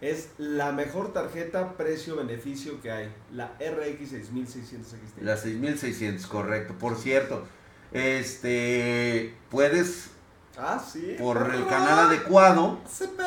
es 0.00 0.30
la 0.36 0.72
mejor 0.72 1.12
tarjeta 1.12 1.76
precio-beneficio 1.76 2.80
que 2.80 2.90
hay. 2.90 3.14
La 3.32 3.52
RX 3.60 4.10
6600 4.10 4.88
XT. 4.90 5.22
La 5.22 5.36
6600, 5.36 6.26
correcto. 6.26 6.74
Por 6.76 6.96
cierto, 6.96 7.44
este 7.92 9.34
puedes 9.48 10.10
Ah, 10.58 10.78
sí. 10.78 11.16
por 11.18 11.50
el 11.54 11.66
canal 11.66 11.98
adecuado, 12.08 12.78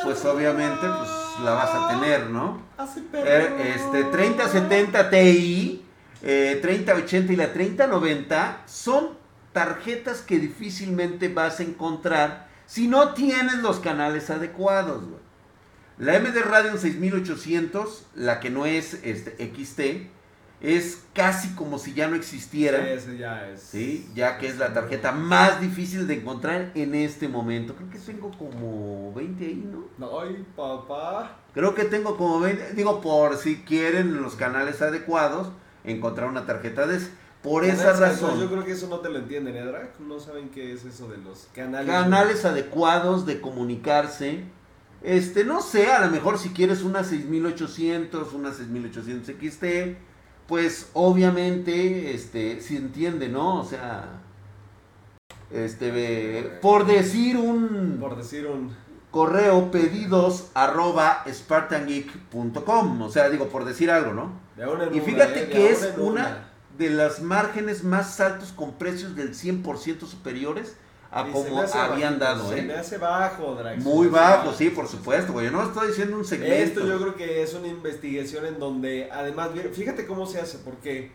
pues 0.04 0.24
obviamente 0.24 0.80
pues 0.86 1.10
la 1.44 1.52
vas 1.52 1.70
a 1.74 1.88
tener, 1.88 2.30
¿no? 2.30 2.62
Hace 2.78 3.00
perro. 3.02 3.26
Eh, 3.28 3.74
Este 3.74 4.04
3070 4.04 5.10
Ti, 5.10 5.84
eh, 6.22 6.58
3080 6.62 7.32
y 7.32 7.36
la 7.36 7.52
3090 7.52 8.62
son 8.66 9.10
tarjetas 9.52 10.20
que 10.20 10.38
difícilmente 10.38 11.28
vas 11.28 11.60
a 11.60 11.64
encontrar 11.64 12.46
si 12.66 12.86
no 12.88 13.12
tienes 13.14 13.56
los 13.56 13.80
canales 13.80 14.30
adecuados. 14.30 15.04
güey. 15.04 15.20
La 15.98 16.18
MD 16.20 16.42
Radeon 16.42 16.78
6800, 16.78 18.06
la 18.14 18.38
que 18.38 18.50
no 18.50 18.66
es 18.66 19.00
este, 19.02 19.32
XT, 19.38 20.10
es 20.60 21.04
casi 21.12 21.54
como 21.54 21.78
si 21.78 21.92
ya 21.92 22.08
no 22.08 22.16
existiera. 22.16 22.82
Sí, 22.82 22.90
ese 22.90 23.18
ya 23.18 23.48
es. 23.48 23.60
¿sí? 23.60 24.10
Ya 24.14 24.38
que 24.38 24.48
es 24.48 24.58
la 24.58 24.72
tarjeta 24.72 25.12
más 25.12 25.60
difícil 25.60 26.06
de 26.06 26.14
encontrar 26.14 26.72
en 26.74 26.94
este 26.94 27.28
momento. 27.28 27.74
Creo 27.74 27.90
que 27.90 27.98
tengo 27.98 28.30
como 28.36 29.12
20 29.14 29.44
ahí, 29.44 29.68
¿no? 29.70 29.84
No, 29.98 30.20
ay, 30.20 30.44
papá. 30.56 31.38
Creo 31.52 31.74
que 31.74 31.84
tengo 31.84 32.16
como 32.16 32.40
20, 32.40 32.72
digo, 32.74 33.00
por 33.00 33.36
si 33.36 33.56
quieren 33.56 34.22
los 34.22 34.34
canales 34.34 34.80
adecuados, 34.82 35.48
encontrar 35.84 36.28
una 36.28 36.46
tarjeta 36.46 36.86
de 36.86 36.96
esa. 36.96 37.10
Por 37.42 37.64
esa 37.64 37.92
Canales, 37.92 38.20
Yo 38.20 38.26
razón, 38.26 38.48
creo 38.48 38.64
que 38.64 38.72
eso 38.72 38.88
no 38.88 38.98
te 38.98 39.08
lo 39.08 39.18
entienden, 39.18 39.54
¿eh, 39.54 39.62
Drac? 39.64 40.00
No 40.00 40.18
saben 40.18 40.48
qué 40.48 40.72
es 40.72 40.84
eso 40.84 41.08
de 41.08 41.18
los 41.18 41.48
canales. 41.54 41.86
canales 41.86 42.44
adecuados 42.44 43.24
de 43.24 43.40
comunicarse. 43.40 44.42
Este, 45.02 45.44
no 45.44 45.60
sé, 45.60 45.92
a 45.92 46.04
lo 46.04 46.10
mejor 46.10 46.38
si 46.38 46.48
quieres 46.48 46.82
una 46.82 47.04
6800, 47.04 48.32
una 48.32 48.52
6800 48.52 49.36
XT, 49.36 49.64
pues 50.46 50.90
obviamente, 50.92 52.14
este, 52.14 52.60
si 52.60 52.76
entiende, 52.76 53.28
¿no? 53.28 53.60
O 53.60 53.64
sea, 53.64 54.20
este, 55.50 55.90
eh, 56.38 56.42
por 56.62 56.86
decir 56.86 57.36
un... 57.36 57.98
Por 58.00 58.16
decir 58.16 58.46
un. 58.46 58.74
correo 59.10 59.70
pedidos 59.70 60.50
arroba 60.54 61.24
spartangeek.com. 61.28 63.02
O 63.02 63.10
sea, 63.10 63.28
digo, 63.28 63.48
por 63.48 63.64
decir 63.64 63.90
algo, 63.90 64.12
¿no? 64.12 64.32
De 64.56 64.66
una 64.66 64.84
Y 64.84 64.88
una, 64.98 65.02
fíjate 65.02 65.48
que 65.48 65.70
es 65.70 65.82
en 65.82 66.00
una 66.00 66.50
de 66.78 66.90
las 66.90 67.22
márgenes 67.22 67.84
más 67.84 68.20
altos 68.20 68.52
con 68.52 68.74
precios 68.74 69.16
del 69.16 69.34
100% 69.34 70.06
superiores 70.06 70.76
a 71.20 71.24
me 71.24 71.60
hace 71.60 71.78
habían 71.78 72.18
bajito, 72.18 72.42
dado, 72.42 72.48
Se 72.50 72.62
me 72.62 72.74
¿eh? 72.74 72.76
hace 72.76 72.98
bajo. 72.98 73.58
Muy 73.78 74.06
me 74.06 74.12
bajo, 74.12 74.52
sí, 74.52 74.70
por 74.70 74.86
supuesto, 74.86 75.32
güey. 75.32 75.46
Yo 75.46 75.52
no 75.52 75.62
estoy 75.62 75.88
diciendo 75.88 76.16
un 76.16 76.24
segmento. 76.24 76.54
Esto 76.54 76.86
yo 76.86 77.00
creo 77.00 77.14
que 77.14 77.42
es 77.42 77.54
una 77.54 77.68
investigación 77.68 78.46
en 78.46 78.58
donde, 78.58 79.08
además, 79.10 79.50
fíjate 79.72 80.06
cómo 80.06 80.26
se 80.26 80.40
hace, 80.40 80.58
porque 80.58 81.10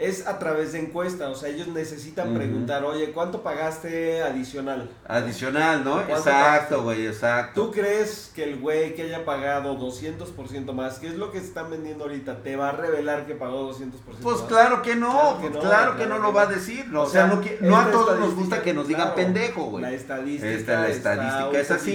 Es 0.00 0.26
a 0.26 0.40
través 0.40 0.72
de 0.72 0.80
encuesta, 0.80 1.28
o 1.28 1.36
sea, 1.36 1.50
ellos 1.50 1.68
necesitan 1.68 2.34
preguntar, 2.34 2.82
oye, 2.84 3.12
¿cuánto 3.12 3.44
pagaste 3.44 4.24
adicional? 4.24 4.90
Adicional, 5.06 5.84
¿no? 5.84 5.92
¿Cuánto 6.04 6.16
Exacto, 6.16 6.82
güey, 6.82 7.06
exacto. 7.06 7.62
¿Tú 7.66 7.70
crees 7.70 8.32
que 8.34 8.42
el 8.42 8.58
güey 8.58 8.96
que 8.96 9.02
haya 9.02 9.24
pagado 9.24 9.78
200% 9.78 10.72
más, 10.72 10.98
que 10.98 11.06
es 11.06 11.14
lo 11.14 11.30
que 11.30 11.38
se 11.38 11.46
están 11.46 11.70
vendiendo 11.70 12.02
ahorita, 12.06 12.38
te 12.42 12.56
va 12.56 12.70
a 12.70 12.72
revelar 12.72 13.24
que 13.24 13.36
pagó 13.36 13.72
200% 13.72 13.92
Pues 14.20 14.40
más? 14.40 14.48
claro 14.48 14.82
que 14.82 14.96
no, 14.96 15.12
Claro 15.12 15.36
que 15.36 15.42
pues 15.42 15.54
no, 15.54 15.60
claro 15.60 15.90
que 15.92 15.96
claro 16.06 16.14
no 16.20 16.26
lo 16.26 16.32
va 16.32 16.42
a 16.42 16.46
decir. 16.46 16.92
O 16.92 17.02
o 17.02 17.06
sea, 17.08 17.28
sea, 17.28 17.34
no, 17.36 17.40
que- 17.40 17.58
no 17.60 17.76
a 17.76 17.88
todos 17.92 18.18
nos 18.18 18.34
gusta 18.34 18.62
que 18.62 18.74
nos 18.74 18.88
digan 18.88 19.02
claro, 19.12 19.14
pendejo, 19.14 19.62
güey. 19.66 19.82
La 19.84 19.92
estadística, 19.92 20.50
Esta, 20.50 20.80
la 20.80 20.88
estadística 20.88 21.60
está 21.60 21.76
es 21.76 21.82
un 21.82 21.88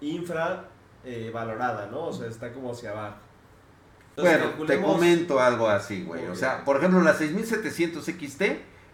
así. 0.00 0.06
infra 0.06 0.66
eh, 1.04 1.32
valorada, 1.34 1.88
¿no? 1.90 2.04
O 2.04 2.12
sea, 2.12 2.28
está 2.28 2.52
como 2.52 2.70
hacia 2.70 2.92
abajo. 2.92 3.16
Entonces, 4.16 4.40
Bueno, 4.56 4.66
te 4.66 4.80
comento 4.80 5.40
algo 5.40 5.68
así, 5.68 6.04
güey. 6.04 6.26
O 6.26 6.36
sea, 6.36 6.64
por 6.64 6.76
ejemplo, 6.76 7.00
la 7.02 7.14
6700 7.14 8.04
XT 8.04 8.42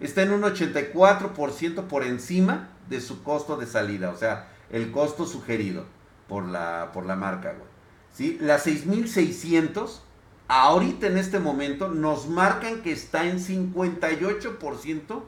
está 0.00 0.22
en 0.22 0.32
un 0.32 0.42
84% 0.42 1.86
por 1.86 2.04
encima 2.04 2.70
de 2.88 3.00
su 3.00 3.22
costo 3.22 3.56
de 3.56 3.66
salida. 3.66 4.10
O 4.10 4.16
sea, 4.16 4.48
el 4.70 4.90
costo 4.90 5.26
sugerido 5.26 5.84
por 6.28 6.46
la, 6.46 6.90
por 6.92 7.04
la 7.04 7.16
marca, 7.16 7.52
güey. 7.52 7.68
¿Sí? 8.14 8.38
La 8.40 8.58
6600, 8.58 10.02
ahorita 10.48 11.06
en 11.06 11.18
este 11.18 11.38
momento, 11.38 11.88
nos 11.88 12.28
marcan 12.28 12.82
que 12.82 12.92
está 12.92 13.26
en 13.26 13.38
58% 13.38 15.22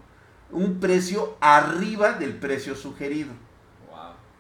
un 0.52 0.80
precio 0.80 1.37
arriba 1.40 2.12
del 2.12 2.34
precio 2.34 2.76
sugerido. 2.76 3.32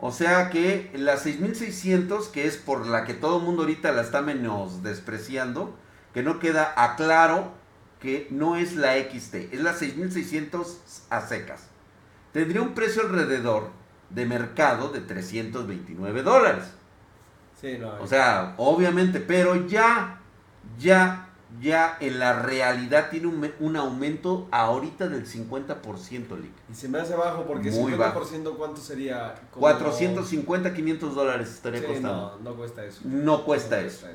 O 0.04 0.10
sea 0.10 0.50
que 0.50 0.90
la 0.96 1.16
6600, 1.16 2.26
que 2.26 2.48
es 2.48 2.56
por 2.56 2.88
la 2.88 3.04
que 3.04 3.14
todo 3.14 3.38
el 3.38 3.44
mundo 3.44 3.62
ahorita 3.62 3.92
la 3.92 4.02
está 4.02 4.20
menos 4.20 4.82
despreciando, 4.82 5.78
que 6.12 6.24
no 6.24 6.40
queda 6.40 6.74
a 6.76 6.96
claro 6.96 7.52
que 8.00 8.26
no 8.30 8.56
es 8.56 8.74
la 8.74 8.94
XT, 8.94 9.52
es 9.52 9.60
la 9.60 9.74
6600 9.74 11.04
a 11.08 11.20
secas. 11.20 11.68
Tendría 12.32 12.62
un 12.62 12.74
precio 12.74 13.02
alrededor 13.02 13.70
de 14.10 14.26
mercado 14.26 14.88
de 14.88 15.02
329 15.02 16.24
dólares. 16.24 16.64
Sí, 17.60 17.78
no. 17.78 17.92
O 18.00 18.08
sea, 18.08 18.54
obviamente, 18.56 19.20
pero 19.20 19.68
ya, 19.68 20.20
ya, 20.80 21.28
ya 21.60 21.96
en 22.00 22.18
la 22.18 22.32
realidad 22.42 23.08
tiene 23.10 23.26
un, 23.26 23.50
un 23.60 23.76
aumento 23.76 24.48
ahorita 24.50 25.08
del 25.08 25.26
50%, 25.26 26.38
Lick. 26.40 26.52
y 26.70 26.74
se 26.74 26.88
me 26.88 26.98
hace 26.98 27.14
bajo 27.14 27.44
porque 27.44 27.70
Muy 27.70 27.92
50% 27.92 28.56
¿cuánto 28.56 28.80
sería? 28.80 29.34
Como- 29.50 29.60
450, 29.60 30.72
500 30.74 31.14
dólares 31.14 31.50
estaría 31.50 31.80
Sí, 31.80 31.86
costando. 31.86 32.38
no, 32.42 32.50
no 32.50 32.56
cuesta 32.56 32.84
eso. 32.84 33.00
No 33.04 33.44
cuesta 33.44 33.80
No 33.80 33.86
eso. 33.86 34.06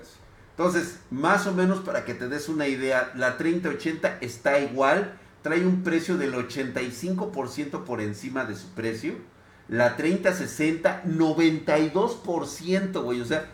Entonces, 0.52 1.00
más 1.12 1.46
o 1.46 1.54
menos 1.54 1.80
para 1.80 2.04
que 2.06 2.16
te 2.16 2.28
des 2.28 2.50
una 2.50 2.68
idea, 2.68 3.12
la 3.16 3.38
3080 3.38 4.18
está 4.22 4.60
igual, 4.60 5.14
trae 5.44 5.64
un 5.66 5.84
precio 5.84 6.18
del 6.18 6.34
85% 6.34 7.84
por 7.84 8.02
encima 8.02 8.44
de 8.46 8.56
su 8.56 8.70
precio. 8.70 9.14
La 9.70 9.96
3060, 9.98 11.04
92%, 11.06 13.04
güey. 13.04 13.22
O 13.22 13.26
sea, 13.26 13.46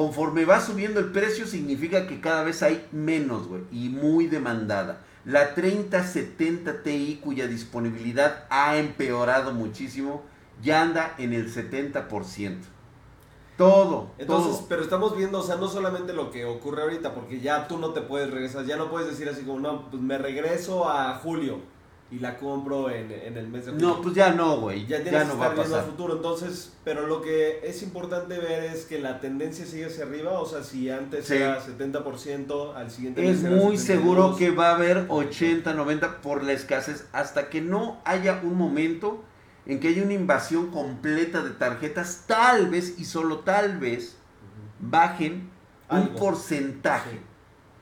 conforme 0.00 0.46
va 0.46 0.62
subiendo 0.62 0.98
el 0.98 1.12
precio, 1.12 1.46
significa 1.46 2.06
que 2.06 2.22
cada 2.22 2.42
vez 2.42 2.62
hay 2.62 2.88
menos, 2.90 3.46
güey. 3.48 3.64
Y 3.70 3.90
muy 3.90 4.28
demandada. 4.28 5.02
La 5.26 5.54
3070 5.54 6.82
Ti, 6.82 7.20
cuya 7.22 7.46
disponibilidad 7.46 8.46
ha 8.48 8.78
empeorado 8.78 9.52
muchísimo, 9.52 10.22
ya 10.62 10.80
anda 10.80 11.14
en 11.18 11.34
el 11.34 11.52
70%. 11.52 12.60
Todo. 13.58 14.12
Entonces, 14.16 14.56
todo. 14.56 14.66
pero 14.70 14.80
estamos 14.80 15.14
viendo, 15.14 15.40
o 15.40 15.42
sea, 15.42 15.56
no 15.56 15.68
solamente 15.68 16.14
lo 16.14 16.30
que 16.30 16.46
ocurre 16.46 16.80
ahorita, 16.80 17.12
porque 17.14 17.40
ya 17.40 17.68
tú 17.68 17.76
no 17.76 17.90
te 17.90 18.00
puedes 18.00 18.30
regresar, 18.30 18.64
ya 18.64 18.78
no 18.78 18.88
puedes 18.88 19.10
decir 19.10 19.28
así 19.28 19.42
como, 19.42 19.60
no, 19.60 19.90
pues 19.90 20.02
me 20.02 20.16
regreso 20.16 20.88
a 20.88 21.16
julio 21.16 21.58
y 22.10 22.18
la 22.18 22.36
compro 22.38 22.90
en, 22.90 23.12
en 23.12 23.36
el 23.36 23.46
mes 23.48 23.66
de 23.66 23.72
julio. 23.72 23.86
No, 23.88 24.02
pues 24.02 24.14
ya 24.16 24.32
no, 24.32 24.58
güey. 24.60 24.86
ya 24.86 24.98
Ya, 24.98 25.04
tienes 25.04 25.28
no 25.28 25.34
que 25.34 25.38
va 25.38 25.44
a 25.46 25.48
estar 25.50 25.54
viendo 25.64 25.76
a 25.76 25.78
pasar. 25.78 25.90
futuro. 25.92 26.16
Entonces, 26.16 26.72
pero 26.82 27.06
lo 27.06 27.22
que 27.22 27.60
es 27.62 27.82
importante 27.84 28.38
ver 28.38 28.64
es 28.64 28.84
que 28.84 28.98
la 28.98 29.20
tendencia 29.20 29.64
sigue 29.64 29.86
hacia 29.86 30.04
arriba, 30.04 30.32
o 30.40 30.44
sea, 30.46 30.64
si 30.64 30.90
antes 30.90 31.26
Sí. 31.26 31.34
era 31.36 31.60
70%, 31.60 32.74
al 32.74 32.90
siguiente 32.90 33.22
Es 33.28 33.42
mes 33.42 33.44
era 33.52 33.62
muy 33.64 33.76
72. 33.78 33.82
seguro 33.86 34.36
que 34.36 34.50
va 34.50 34.70
a 34.70 34.74
haber 34.74 35.06
80, 35.08 35.72
90 35.74 36.20
por 36.20 36.42
la 36.42 36.52
escasez 36.52 37.06
hasta 37.12 37.48
que 37.48 37.60
no 37.60 38.00
haya 38.04 38.40
un 38.42 38.56
momento 38.56 39.22
en 39.66 39.78
que 39.78 39.88
haya 39.88 40.02
una 40.02 40.14
invasión 40.14 40.70
completa 40.72 41.42
de 41.42 41.50
tarjetas, 41.50 42.24
tal 42.26 42.70
vez 42.70 42.98
y 42.98 43.04
solo 43.04 43.40
tal 43.40 43.78
vez 43.78 44.16
bajen 44.80 45.48
un 45.90 46.08
porcentaje. 46.14 47.10
Sí. 47.12 47.18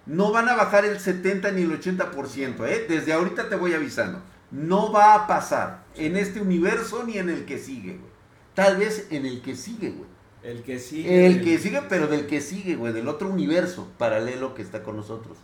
No 0.08 0.32
van 0.32 0.48
a 0.48 0.56
bajar 0.56 0.86
el 0.86 0.98
70 0.98 1.52
ni 1.52 1.62
el 1.62 1.80
80%, 1.80 2.66
¿eh? 2.66 2.86
Desde 2.88 3.12
ahorita 3.12 3.50
te 3.50 3.56
voy 3.56 3.74
avisando. 3.74 4.22
No 4.50 4.90
va 4.90 5.14
a 5.14 5.26
pasar 5.26 5.84
en 5.96 6.16
este 6.16 6.40
universo 6.40 7.04
ni 7.04 7.18
en 7.18 7.28
el 7.28 7.44
que 7.44 7.58
sigue, 7.58 7.98
güey. 7.98 8.10
Tal 8.54 8.78
vez 8.78 9.06
en 9.10 9.26
el 9.26 9.42
que 9.42 9.54
sigue, 9.54 9.90
güey. 9.90 10.08
El 10.42 10.62
que 10.62 10.78
sigue. 10.78 11.26
El 11.26 11.44
que 11.44 11.58
sigue, 11.58 11.82
pero 11.90 12.06
del 12.06 12.26
que 12.26 12.40
sigue, 12.40 12.76
güey, 12.76 12.94
del 12.94 13.06
otro 13.06 13.28
universo 13.28 13.86
paralelo 13.98 14.54
que 14.54 14.62
está 14.62 14.82
con 14.82 14.96
nosotros. 14.96 15.36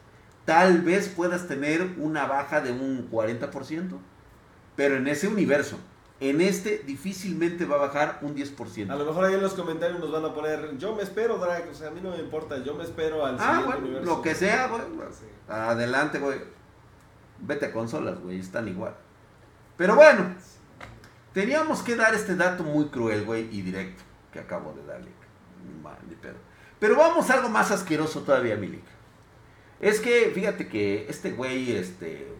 Tal 0.46 0.80
vez 0.80 1.08
puedas 1.08 1.46
tener 1.46 1.86
una 1.98 2.26
baja 2.26 2.62
de 2.62 2.72
un 2.72 3.10
40%, 3.10 3.98
pero 4.76 4.96
en 4.96 5.08
ese 5.08 5.28
universo. 5.28 5.78
En 6.30 6.40
este 6.40 6.78
difícilmente 6.78 7.64
va 7.66 7.76
a 7.76 7.78
bajar 7.80 8.18
un 8.22 8.32
A 8.32 8.34
10%. 8.34 8.86
lo 8.96 9.04
mejor 9.04 9.24
ahí 9.24 9.34
en 9.34 9.42
los 9.42 9.54
comentarios 9.54 9.98
nos 10.00 10.10
van 10.12 10.24
a 10.24 10.32
poner, 10.34 10.76
yo 10.78 10.94
me 10.94 11.02
espero, 11.02 11.38
Drake, 11.38 11.68
o 11.70 11.74
sea, 11.74 11.88
a 11.88 11.90
mí 11.90 12.00
no 12.02 12.10
me 12.10 12.18
importa, 12.18 12.58
yo 12.62 12.74
me 12.74 12.84
espero 12.84 13.24
al 13.26 13.36
Ah, 13.40 13.62
bueno, 13.66 13.80
universo. 13.80 14.06
lo 14.16 14.22
que 14.22 14.34
sea, 14.34 14.68
güey. 14.68 14.82
Sí. 15.12 15.26
Adelante, 15.48 16.18
güey. 16.18 16.38
Vete 17.40 17.66
a 17.66 17.72
consolas, 17.72 18.20
güey, 18.20 18.38
están 18.40 18.68
igual. 18.68 18.94
Pero 19.76 19.96
bueno, 19.96 20.34
teníamos 21.32 21.82
que 21.82 21.96
dar 21.96 22.14
este 22.14 22.36
dato 22.36 22.62
muy 22.62 22.86
cruel, 22.86 23.24
güey, 23.24 23.48
y 23.50 23.62
directo, 23.62 24.02
que 24.32 24.38
acabo 24.38 24.72
de 24.72 24.84
darle. 24.86 25.10
Ni 26.08 26.14
pedo. 26.16 26.36
Pero 26.78 26.96
vamos 26.96 27.28
a 27.30 27.34
algo 27.34 27.48
más 27.48 27.70
asqueroso 27.70 28.22
todavía, 28.22 28.56
Milik. 28.56 28.84
Es 29.80 30.00
que, 30.00 30.30
fíjate 30.34 30.68
que 30.68 31.06
este 31.08 31.32
güey, 31.32 31.72
este. 31.76 32.32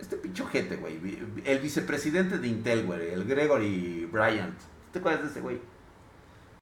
Este 0.00 0.16
pinche 0.16 0.42
ojete, 0.42 0.76
güey. 0.76 0.98
El 1.44 1.58
vicepresidente 1.60 2.38
de 2.38 2.48
Intel, 2.48 2.84
güey, 2.84 3.12
el 3.12 3.24
Gregory 3.24 4.08
Bryant. 4.10 4.58
¿Te 4.92 4.98
acuerdas 4.98 5.22
de 5.22 5.28
ese 5.28 5.40
güey? 5.40 5.56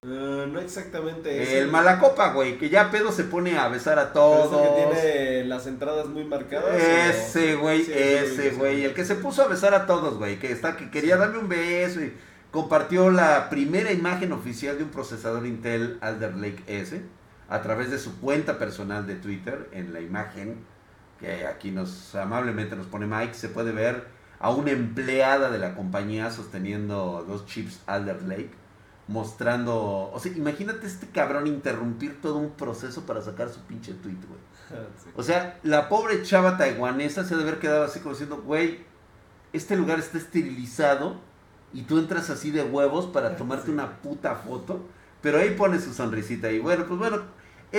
Eh, 0.06 0.48
no 0.52 0.60
exactamente 0.60 1.42
ese. 1.42 1.60
El 1.60 1.70
malacopa, 1.70 2.32
güey, 2.32 2.58
que 2.58 2.68
ya 2.68 2.90
pedo 2.90 3.10
se 3.10 3.24
pone 3.24 3.58
a 3.58 3.68
besar 3.68 3.98
a 3.98 4.12
¿Pero 4.12 4.34
es 4.34 4.44
el 4.44 4.50
todos. 4.50 4.62
que 4.62 4.96
tiene 5.00 5.44
las 5.46 5.66
entradas 5.66 6.06
muy 6.06 6.24
marcadas. 6.24 6.74
Ese 6.80 7.56
güey, 7.56 7.84
Sí, 7.84 7.92
ese 7.92 8.18
ese 8.24 8.48
ese 8.48 8.56
güey, 8.56 8.84
el 8.84 8.92
que 8.94 9.04
se 9.04 9.14
puso 9.14 9.42
a 9.42 9.48
besar 9.48 9.74
a 9.74 9.86
todos, 9.86 10.18
güey, 10.18 10.38
que 10.38 10.52
está 10.52 10.76
que 10.76 10.90
quería 10.90 11.16
darme 11.16 11.38
un 11.38 11.48
beso 11.48 12.02
y 12.02 12.12
compartió 12.50 13.10
la 13.10 13.48
primera 13.50 13.92
imagen 13.92 14.32
oficial 14.32 14.76
de 14.76 14.84
un 14.84 14.90
procesador 14.90 15.46
Intel 15.46 15.98
Alder 16.02 16.36
Lake 16.36 16.62
S 16.66 17.00
a 17.48 17.62
través 17.62 17.90
de 17.90 17.98
su 17.98 18.20
cuenta 18.20 18.58
personal 18.58 19.06
de 19.06 19.14
Twitter 19.16 19.68
en 19.72 19.92
la 19.92 20.00
imagen 20.00 20.58
que 21.24 21.46
aquí 21.46 21.70
nos 21.70 22.14
amablemente 22.14 22.76
nos 22.76 22.86
pone 22.86 23.06
Mike, 23.06 23.34
se 23.34 23.48
puede 23.48 23.72
ver 23.72 24.06
a 24.38 24.50
una 24.50 24.70
empleada 24.72 25.50
de 25.50 25.58
la 25.58 25.74
compañía 25.74 26.30
sosteniendo 26.30 27.24
dos 27.26 27.46
chips 27.46 27.80
Alder 27.86 28.22
Lake 28.22 28.50
mostrando, 29.06 30.10
o 30.12 30.18
sea, 30.18 30.32
imagínate 30.32 30.86
este 30.86 31.06
cabrón 31.08 31.46
interrumpir 31.46 32.20
todo 32.22 32.36
un 32.38 32.52
proceso 32.52 33.02
para 33.04 33.20
sacar 33.20 33.50
su 33.50 33.60
pinche 33.60 33.92
tweet, 33.94 34.16
güey. 34.26 34.40
O 35.16 35.22
sea, 35.22 35.60
la 35.62 35.88
pobre 35.88 36.22
chava 36.22 36.56
taiwanesa 36.56 37.24
se 37.24 37.36
debe 37.36 37.48
haber 37.48 37.60
quedado 37.60 37.84
así 37.84 38.00
como 38.00 38.12
diciendo, 38.14 38.42
güey, 38.44 38.80
este 39.52 39.76
lugar 39.76 39.98
está 39.98 40.18
esterilizado 40.18 41.20
y 41.72 41.82
tú 41.82 41.98
entras 41.98 42.30
así 42.30 42.50
de 42.50 42.62
huevos 42.62 43.06
para 43.06 43.36
tomarte 43.36 43.66
Sí. 43.66 43.72
una 43.72 43.98
puta 44.00 44.34
foto. 44.36 44.84
Pero 45.20 45.38
ahí 45.38 45.50
pone 45.56 45.78
su 45.80 45.94
sonrisita 45.94 46.50
y 46.50 46.58
bueno, 46.58 46.84
pues 46.86 46.98
bueno, 46.98 47.22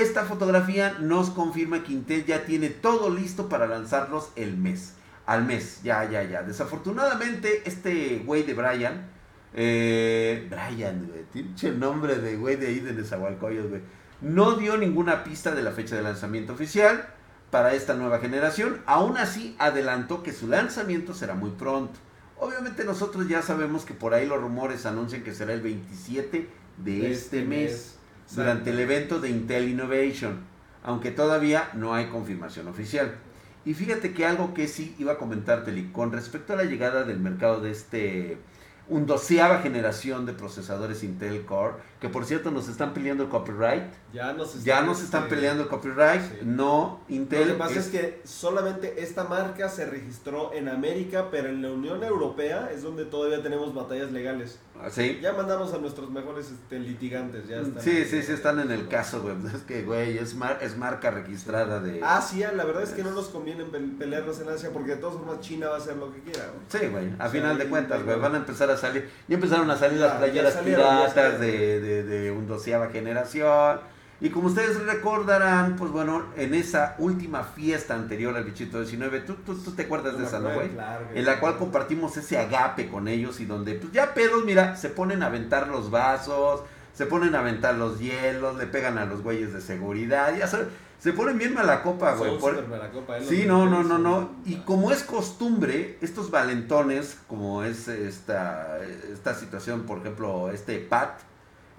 esta 0.01 0.25
fotografía 0.25 0.97
nos 0.99 1.29
confirma 1.29 1.83
que 1.83 1.93
Intel 1.93 2.25
ya 2.25 2.45
tiene 2.45 2.69
todo 2.69 3.09
listo 3.09 3.47
para 3.47 3.65
lanzarlos 3.65 4.29
el 4.35 4.57
mes. 4.57 4.93
Al 5.25 5.45
mes, 5.45 5.81
ya, 5.83 6.03
ya, 6.09 6.21
ya. 6.23 6.43
Desafortunadamente, 6.43 7.63
este 7.65 8.21
güey 8.25 8.43
de 8.43 8.53
Brian, 8.53 9.07
eh, 9.53 10.47
Brian, 10.49 11.07
güey, 11.07 11.23
pinche 11.31 11.71
nombre 11.71 12.15
de 12.15 12.35
güey 12.35 12.57
de 12.57 12.67
ahí 12.67 12.79
de 12.81 12.93
Nezahualcóyotl, 12.93 13.69
güey, 13.69 13.81
no 14.19 14.57
dio 14.57 14.75
ninguna 14.75 15.23
pista 15.23 15.55
de 15.55 15.63
la 15.63 15.71
fecha 15.71 15.95
de 15.95 16.03
lanzamiento 16.03 16.53
oficial 16.53 17.07
para 17.49 17.73
esta 17.73 17.93
nueva 17.93 18.19
generación. 18.19 18.81
Aún 18.85 19.17
así, 19.17 19.55
adelantó 19.59 20.23
que 20.23 20.33
su 20.33 20.47
lanzamiento 20.47 21.13
será 21.13 21.35
muy 21.35 21.51
pronto. 21.51 21.97
Obviamente 22.37 22.83
nosotros 22.83 23.29
ya 23.29 23.41
sabemos 23.41 23.85
que 23.85 23.93
por 23.93 24.13
ahí 24.13 24.27
los 24.27 24.41
rumores 24.41 24.85
anuncian 24.85 25.23
que 25.23 25.33
será 25.33 25.53
el 25.53 25.61
27 25.61 26.49
de, 26.77 27.11
este, 27.11 27.45
mes, 27.45 27.94
durante 28.34 28.72
el 28.72 28.79
evento 28.79 29.20
de 29.20 29.29
Intel 29.29 29.70
Innovation, 29.70 30.39
aunque 30.84 31.12
todavía 31.12 31.70
no 31.74 31.94
hay 31.94 32.08
confirmación 32.08 32.67
oficial. 32.67 33.15
Y 33.65 33.74
fíjate 33.74 34.13
que 34.13 34.25
algo 34.25 34.53
que 34.53 34.67
sí 34.67 34.96
iba 35.00 35.13
a 35.13 35.17
comentarte, 35.17 35.72
Lee, 35.72 35.89
con 35.91 36.12
respecto 36.12 36.53
a 36.53 36.55
la 36.55 36.63
llegada 36.63 37.03
del 37.03 37.20
mercado 37.20 37.62
de 37.62 37.72
este 37.72 38.38
un 38.88 39.08
doceava 39.08 39.63
generación 39.63 40.27
de 40.27 40.34
procesadores 40.34 41.03
Intel 41.03 41.44
Core, 41.46 41.74
que 41.99 42.09
por 42.09 42.25
cierto 42.25 42.51
nos 42.51 42.67
están 42.67 42.93
peleando 42.93 43.23
el 43.23 43.29
copyright. 43.29 43.83
Ya 44.13 44.31
nos, 44.33 44.63
ya 44.63 44.81
nos 44.81 45.01
están 45.01 45.23
este, 45.23 45.35
peleando 45.35 45.63
el 45.63 45.69
copyright. 45.69 46.21
sí. 46.21 46.37
No, 46.43 46.99
Intel. 47.09 47.47
Lo 47.49 47.53
que 47.55 47.59
pasa 47.59 47.79
es... 47.79 47.87
que 47.87 48.21
solamente 48.23 49.01
esta 49.01 49.23
marca 49.25 49.69
se 49.69 49.85
registró 49.85 50.53
en 50.53 50.69
América, 50.69 51.29
pero 51.31 51.49
en 51.49 51.61
la 51.61 51.71
Unión 51.71 52.03
Europea 52.03 52.69
es 52.73 52.83
donde 52.83 53.05
todavía 53.05 53.41
tenemos 53.41 53.73
batallas 53.73 54.11
legales. 54.11 54.59
Sí. 54.91 55.19
Ya 55.21 55.31
mandamos 55.31 55.73
a 55.73 55.77
nuestros 55.77 56.11
mejores 56.11 56.51
este, 56.51 56.79
litigantes. 56.79 57.47
Ya 57.47 57.61
están 57.61 57.81
sí, 57.81 58.03
sí, 58.03 58.21
sí, 58.21 58.33
están 58.33 58.59
en 58.59 58.71
el 58.71 58.87
caso, 58.89 59.21
güey. 59.21 59.35
Es 59.55 59.61
que, 59.63 59.83
güey, 59.83 60.17
es, 60.17 60.35
mar- 60.35 60.59
es 60.61 60.77
marca 60.77 61.11
registrada 61.11 61.79
de... 61.79 62.01
Asia, 62.03 62.51
la 62.51 62.65
verdad 62.65 62.83
es 62.83 62.89
que 62.91 63.01
no 63.03 63.11
nos 63.11 63.27
conviene 63.29 63.63
pe- 63.63 63.79
pelearnos 63.97 64.39
en 64.41 64.49
Asia 64.49 64.69
porque 64.73 64.91
de 64.91 64.97
todas 64.97 65.15
formas 65.15 65.39
China 65.39 65.69
va 65.69 65.75
a 65.75 65.77
hacer 65.79 65.95
lo 65.95 66.11
que 66.13 66.19
quiera. 66.21 66.49
güey. 66.53 66.65
Sí, 66.83 66.89
güey, 66.89 67.05
a 67.11 67.13
O 67.13 67.17
sea, 67.17 67.29
final 67.29 67.57
de 67.57 67.65
cuentas, 67.67 68.03
güey, 68.03 68.17
va. 68.17 68.23
van 68.23 68.35
a 68.35 68.37
empezar 68.39 68.69
a 68.69 68.75
salir, 68.77 69.09
ya 69.29 69.35
empezaron 69.35 69.69
a 69.71 69.77
salir 69.77 69.99
las 69.99 70.17
playeras 70.17 70.53
salieron, 70.53 70.83
piratas 70.85 71.39
de, 71.39 71.79
de, 71.86 72.04
de 72.04 72.32
undoceava 72.32 72.88
generación, 72.89 73.80
y 74.22 74.30
como 74.30 74.48
ustedes 74.48 74.82
recordarán, 74.86 75.75
pues 75.75 75.92
bueno, 75.92 76.25
en 76.38 76.54
esa 76.54 76.96
última 77.00 77.44
fiesta 77.44 77.96
anterior 77.96 78.36
al 78.36 78.46
bichito 78.46 78.80
19, 78.80 79.20
tú, 79.22 79.36
tú, 79.46 79.56
tú 79.58 79.72
te 79.72 79.84
acuerdas 79.84 80.13
No 80.13 80.20
de 80.20 80.25
esa, 80.25 80.39
¿no, 80.39 80.54
güey? 80.54 80.70
claro. 80.70 81.06
En 81.13 81.25
la 81.25 81.39
cual 81.39 81.58
compartimos 81.58 82.15
ese 82.15 82.38
agape 82.38 82.88
con 82.88 83.08
ellos 83.10 83.39
y 83.42 83.46
donde, 83.46 83.74
pues 83.75 83.92
ya 83.92 84.13
pedos, 84.13 84.46
mira, 84.46 84.77
se 84.77 84.89
ponen 84.89 85.22
a 85.22 85.25
aventar 85.27 85.68
los 85.68 85.92
vasos, 85.92 86.62
se 86.94 87.06
ponen 87.06 87.36
a 87.36 87.39
aventar 87.39 87.75
los 87.75 88.00
hielos, 88.00 88.56
le 88.58 88.68
pegan 88.68 88.98
a 88.98 89.06
los 89.06 89.22
güeyes 89.22 89.51
de 89.54 89.60
seguridad, 89.60 90.34
ya 90.38 90.48
sabes, 90.48 90.68
se 90.98 91.12
ponen 91.12 91.38
bien 91.38 91.54
mala 91.54 91.84
copa, 91.84 92.15
güey. 92.15 92.32
Por- 92.39 92.56
Sí, 93.27 93.44
no, 93.46 93.65
no, 93.65 93.84
no, 93.84 93.98
no. 94.00 94.32
Y 94.46 94.56
como 94.62 94.92
es 94.94 95.04
costumbre, 95.04 95.98
estos 96.01 96.32
valentones, 96.32 97.18
como 97.27 97.63
es 97.63 97.89
esta, 97.89 98.80
esta 99.12 99.36
situación, 99.36 99.82
por 99.84 99.98
ejemplo, 100.00 100.50
este 100.51 100.80
Pat, 100.80 101.20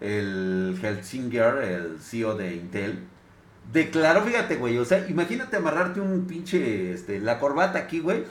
el 0.01 0.79
Helsinger, 0.83 1.59
el 1.63 1.99
CEO 2.01 2.35
de 2.35 2.55
Intel, 2.55 3.07
declaró, 3.73 4.23
fíjate, 4.23 4.57
güey, 4.57 4.79
o 4.79 4.85
sea, 4.85 5.07
imagínate 5.09 5.57
amarrarte 5.57 6.01
un 6.01 6.27
pinche, 6.27 6.93
este, 6.93 7.21
la 7.21 7.39
corbata 7.39 7.79
aquí, 7.79 8.01
güey, 8.01 8.25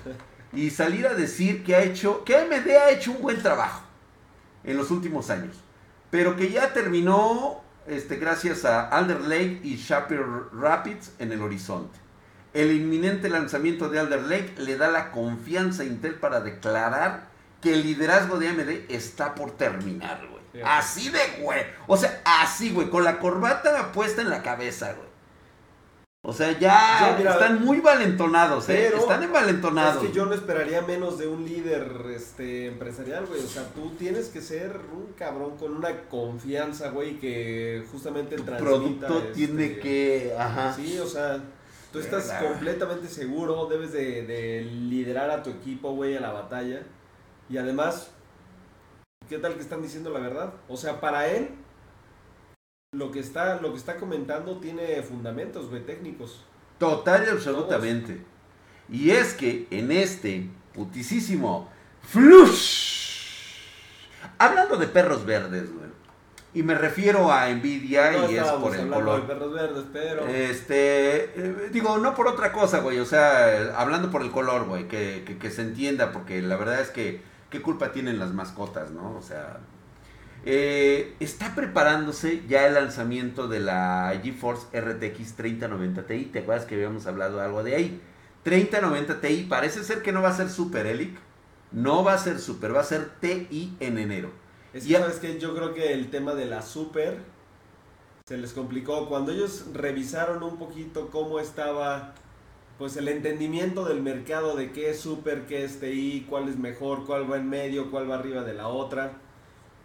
y 0.54 0.70
salir 0.70 1.08
a 1.08 1.14
decir 1.14 1.64
que 1.64 1.76
ha 1.76 1.84
hecho, 1.84 2.24
que 2.24 2.36
AMD 2.36 2.70
ha 2.70 2.90
hecho 2.92 3.12
un 3.12 3.22
buen 3.22 3.42
trabajo 3.42 3.84
en 4.64 4.78
los 4.78 4.92
últimos 4.92 5.30
años, 5.30 5.56
pero 6.10 6.36
que 6.36 6.52
ya 6.52 6.74
terminó, 6.74 7.62
este, 7.88 8.16
gracias 8.18 8.66
a 8.66 8.88
Alder 8.88 9.22
Lake 9.22 9.60
y 9.64 9.76
Shapir 9.76 10.22
Rapids 10.54 11.12
en 11.20 11.32
el 11.32 11.42
horizonte. 11.42 12.00
El 12.54 12.72
inminente 12.72 13.28
lanzamiento 13.28 13.90
de 13.90 14.00
Alder 14.00 14.24
Lake 14.24 14.54
le 14.60 14.78
da 14.78 14.90
la 14.90 15.12
confianza 15.12 15.84
a 15.84 15.86
Intel 15.86 16.16
para 16.16 16.40
declarar 16.40 17.28
que 17.62 17.74
el 17.74 17.84
liderazgo 17.84 18.40
de 18.40 18.48
AMD 18.48 18.70
está 18.90 19.36
por 19.36 19.52
terminar, 19.52 20.26
güey. 20.30 20.45
Fíjate. 20.56 20.70
Así 20.72 21.10
de 21.10 21.20
güey. 21.42 21.62
O 21.88 21.98
sea, 21.98 22.22
así, 22.26 22.72
güey, 22.72 22.90
con 22.90 23.04
la 23.04 23.20
corbata 23.20 23.92
puesta 23.92 24.22
en 24.22 24.30
la 24.30 24.42
cabeza, 24.42 24.94
güey. 24.94 25.06
O 26.28 26.34
sea, 26.34 26.58
ya 26.58 26.98
Sí, 26.98 27.16
mira, 27.20 27.34
están 27.34 27.64
muy 27.64 27.82
valentonados, 27.82 28.68
¿eh? 28.70 28.88
pero 28.90 28.98
Están 29.04 29.22
envalentonados. 29.22 30.04
Es 30.04 30.10
que 30.10 30.16
yo 30.16 30.26
no 30.26 30.34
esperaría 30.34 30.82
menos 30.82 31.20
de 31.20 31.28
un 31.28 31.46
líder 31.46 31.88
este, 32.16 32.66
empresarial, 32.66 33.28
güey. 33.28 33.42
O 33.42 33.48
sea, 33.48 33.64
tú 33.76 33.92
tienes 33.92 34.30
que 34.30 34.42
ser 34.42 34.80
un 34.92 35.14
cabrón 35.14 35.56
con 35.58 35.76
una 35.76 36.02
confianza, 36.10 36.90
güey, 36.90 37.20
que 37.20 37.86
justamente 37.92 38.38
Tu 38.38 38.44
transmita. 38.44 38.72
producto 38.72 39.20
este, 39.20 39.32
tiene 39.34 39.78
que... 39.78 40.34
Ajá. 40.36 40.74
Sí, 40.74 40.98
o 40.98 41.06
sea, 41.06 41.44
tú 41.94 42.00
estás 42.00 42.28
Verdad. 42.28 42.48
completamente 42.50 43.08
seguro, 43.08 43.68
debes 43.68 43.92
de, 43.94 44.24
de 44.26 44.62
liderar 44.64 45.30
a 45.30 45.44
tu 45.44 45.52
equipo, 45.52 45.92
güey, 45.92 46.18
a 46.18 46.22
la 46.22 46.32
batalla. 46.32 46.82
Y 47.50 47.58
además, 47.60 48.10
¿qué 49.30 49.38
tal 49.38 49.56
que 49.56 49.62
están 49.62 49.82
diciendo 49.82 50.10
la 50.10 50.20
verdad? 50.20 50.54
O 50.68 50.78
sea, 50.78 51.00
para 51.00 51.28
él, 51.28 51.50
lo 52.94 53.12
que 53.12 53.20
está, 53.20 53.62
lo 53.62 53.72
que 53.72 53.78
está 53.78 53.98
comentando 53.98 54.60
tiene 54.60 55.02
fundamentos, 55.04 55.70
güey, 55.70 55.86
técnicos. 55.86 56.46
Total 56.78 57.26
y 57.26 57.30
absolutamente. 57.30 58.22
Y 58.90 59.12
es 59.12 59.34
que 59.34 59.68
en 59.72 59.92
este 59.92 60.50
putisísimo 60.74 61.70
flush, 62.02 63.60
hablando 64.38 64.78
de 64.78 64.88
perros 64.88 65.26
verdes, 65.26 65.74
güey, 65.74 65.86
y 66.54 66.64
me 66.64 66.74
refiero 66.74 67.34
a 67.34 67.50
Nvidia 67.50 68.12
No 68.12 68.32
y 68.32 68.38
es 68.38 68.48
por 68.48 68.74
el 68.74 68.90
color. 68.90 69.22
de 69.22 69.28
perros 69.28 69.54
verdes, 69.54 69.84
pero... 69.92 70.26
Este, 70.26 71.26
eh, 71.26 71.70
digo, 71.74 71.98
no 71.98 72.16
por 72.16 72.30
otra 72.30 72.54
cosa, 72.54 72.80
güey, 72.80 72.98
o 73.00 73.06
sea, 73.06 73.76
hablando 73.78 74.10
por 74.10 74.22
el 74.22 74.32
color, 74.32 74.64
güey, 74.64 74.88
que, 74.88 75.24
que, 75.26 75.38
que 75.38 75.52
se 75.52 75.64
entienda, 75.64 76.14
porque 76.14 76.42
la 76.42 76.56
verdad 76.56 76.80
es 76.80 76.92
que, 76.92 77.22
¿qué 77.50 77.62
culpa 77.62 77.92
tienen 77.92 78.20
las 78.20 78.34
mascotas, 78.34 78.92
no? 78.92 79.16
O 79.18 79.22
sea, 79.22 79.60
eh, 80.46 81.16
está 81.20 81.56
preparándose 81.56 82.44
ya 82.48 82.68
el 82.68 82.76
lanzamiento 82.76 83.48
de 83.48 83.60
la 83.60 84.20
GeForce 84.24 84.68
RTX 84.80 85.36
3090 85.36 86.06
Ti, 86.06 86.26
¿te 86.26 86.40
acuerdas 86.40 86.66
que 86.66 86.76
habíamos 86.76 87.08
hablado 87.08 87.42
algo 87.42 87.64
de 87.64 87.76
ahí? 87.76 88.02
3090 88.44 89.22
Ti, 89.22 89.48
parece 89.50 89.84
ser 89.84 90.02
que 90.02 90.12
no 90.12 90.22
va 90.22 90.30
a 90.30 90.36
ser 90.36 90.50
Super 90.50 90.86
Elic, 90.86 91.18
no 91.72 92.04
va 92.04 92.14
a 92.14 92.18
ser 92.18 92.40
Super, 92.40 92.76
va 92.76 92.82
a 92.82 92.84
ser 92.84 93.10
TI 93.20 93.76
en 93.80 93.98
enero. 93.98 94.32
Es 94.74 94.86
que, 94.86 94.94
¿sabes 94.94 95.20
qué? 95.20 95.40
Yo 95.40 95.56
creo 95.56 95.74
que 95.74 95.94
el 95.94 96.10
tema 96.10 96.36
de 96.36 96.46
la 96.46 96.62
super 96.62 97.18
se 98.26 98.38
les 98.38 98.52
complicó. 98.52 99.08
Cuando 99.08 99.32
ellos 99.32 99.66
revisaron 99.74 100.44
un 100.44 100.58
poquito 100.58 101.10
cómo 101.12 101.40
estaba 101.40 102.14
pues 102.78 102.98
el 102.98 103.08
entendimiento 103.08 103.86
del 103.86 104.02
mercado 104.02 104.56
de 104.56 104.72
qué 104.72 104.90
es 104.90 105.00
super, 105.00 105.46
qué 105.46 105.64
es 105.64 105.80
TI, 105.80 106.26
cuál 106.30 106.50
es 106.50 106.58
mejor, 106.58 107.06
cuál 107.06 107.32
va 107.32 107.38
en 107.38 107.50
medio, 107.50 107.90
cuál 107.92 108.10
va 108.10 108.16
arriba 108.16 108.44
de 108.44 108.54
la 108.54 108.68
otra. 108.68 109.14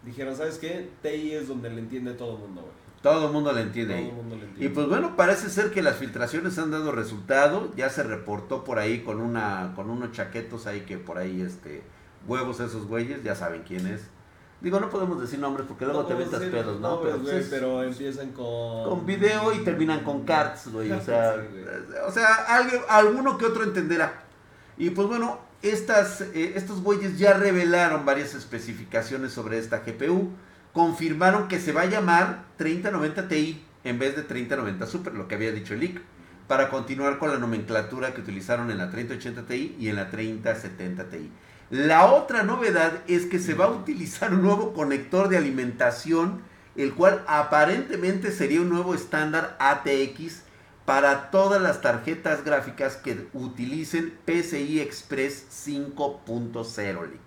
Dijeron, 0.05 0.35
¿sabes 0.35 0.57
qué? 0.57 0.89
TI 1.01 1.33
es 1.33 1.47
donde 1.47 1.69
le 1.69 1.79
entiende 1.79 2.13
todo 2.13 2.33
el 2.35 2.39
mundo, 2.39 2.61
güey. 2.61 2.73
Todo 3.01 3.27
el 3.27 3.33
mundo 3.33 3.51
le 3.51 3.61
entiende 3.61 3.93
Todo 3.95 4.03
ahí. 4.03 4.09
el 4.09 4.15
mundo 4.15 4.35
le 4.35 4.43
entiende. 4.43 4.65
Y 4.65 4.69
pues 4.69 4.87
bueno, 4.87 5.15
parece 5.15 5.49
ser 5.49 5.71
que 5.71 5.81
las 5.81 5.97
filtraciones 5.97 6.57
han 6.59 6.69
dado 6.69 6.91
resultado. 6.91 7.71
Ya 7.75 7.89
se 7.89 8.03
reportó 8.03 8.63
por 8.63 8.77
ahí 8.77 8.99
con 9.01 9.19
una 9.21 9.73
con 9.75 9.89
unos 9.89 10.11
chaquetos 10.11 10.67
ahí 10.67 10.81
que 10.81 10.97
por 10.97 11.17
ahí 11.17 11.41
este 11.41 11.81
huevos 12.27 12.59
esos 12.59 12.85
güeyes, 12.87 13.23
ya 13.23 13.33
saben 13.35 13.63
quién 13.67 13.87
es. 13.87 14.01
Digo, 14.61 14.79
no 14.79 14.89
podemos 14.89 15.19
decir 15.19 15.39
nombres 15.39 15.65
porque 15.67 15.85
luego 15.85 16.03
No 16.03 16.07
te 16.07 16.13
metas 16.15 16.39
pedos, 16.43 16.79
¿no? 16.79 16.89
nombres, 16.89 17.13
Pero, 17.15 17.23
pues, 17.23 17.35
es 17.35 17.47
pero 17.49 17.83
empiezan 17.83 18.31
con... 18.31 18.83
con 18.89 19.05
video 19.07 19.53
y 19.53 19.63
terminan 19.63 20.03
con 20.03 20.23
cards, 20.23 20.71
güey. 20.71 20.91
O 20.91 21.01
sea, 21.05 21.35
Sí, 21.35 21.63
o 22.07 22.11
sea, 22.11 22.27
algo- 22.47 22.85
alguno 22.87 23.37
que 23.39 23.45
otro 23.45 23.63
entenderá. 23.63 24.23
Y 24.77 24.91
pues 24.91 25.07
bueno, 25.07 25.39
estas, 25.63 26.21
eh, 26.21 26.53
estos 26.55 26.81
güeyes 26.83 27.17
ya 27.17 27.33
revelaron 27.33 28.05
varias 28.05 28.35
especificaciones 28.35 29.31
sobre 29.33 29.57
esta 29.57 29.79
GPU. 29.79 30.29
Confirmaron 30.73 31.47
que 31.47 31.59
se 31.59 31.71
va 31.73 31.81
a 31.81 31.85
llamar 31.85 32.43
3090 32.57 33.27
Ti 33.27 33.65
en 33.83 33.99
vez 33.99 34.15
de 34.15 34.21
3090 34.21 34.85
Super, 34.85 35.13
lo 35.15 35.27
que 35.27 35.35
había 35.35 35.51
dicho 35.51 35.73
el 35.73 35.79
leak, 35.81 36.01
para 36.47 36.69
continuar 36.69 37.17
con 37.17 37.29
la 37.31 37.37
nomenclatura 37.39 38.13
que 38.13 38.21
utilizaron 38.21 38.69
en 38.71 38.77
la 38.77 38.89
3080 38.91 39.43
Ti 39.47 39.75
y 39.79 39.89
en 39.89 39.95
la 39.95 40.09
3070 40.09 41.09
Ti. 41.09 41.31
La 41.71 42.11
otra 42.11 42.43
novedad 42.43 42.99
es 43.07 43.25
que 43.27 43.39
se 43.39 43.53
va 43.53 43.65
a 43.65 43.71
utilizar 43.71 44.33
un 44.33 44.41
nuevo 44.41 44.73
conector 44.73 45.29
de 45.29 45.37
alimentación, 45.37 46.41
el 46.75 46.93
cual 46.93 47.23
aparentemente 47.27 48.31
sería 48.31 48.59
un 48.59 48.67
nuevo 48.67 48.93
estándar 48.93 49.55
ATX 49.57 50.41
para 50.83 51.31
todas 51.31 51.61
las 51.61 51.79
tarjetas 51.79 52.43
gráficas 52.43 52.97
que 52.97 53.29
utilicen 53.31 54.17
PCI 54.25 54.81
Express 54.81 55.47
5.0. 55.65 57.09
Lick. 57.09 57.21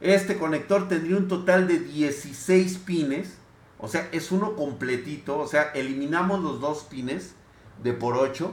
Este 0.00 0.38
conector 0.38 0.88
tendría 0.88 1.16
un 1.16 1.28
total 1.28 1.68
de 1.68 1.78
16 1.78 2.78
pines, 2.78 3.36
o 3.78 3.86
sea, 3.86 4.08
es 4.10 4.32
uno 4.32 4.56
completito, 4.56 5.38
o 5.38 5.46
sea, 5.46 5.70
eliminamos 5.74 6.42
los 6.42 6.60
dos 6.60 6.82
pines 6.90 7.36
de 7.80 7.92
por 7.92 8.16
8, 8.16 8.52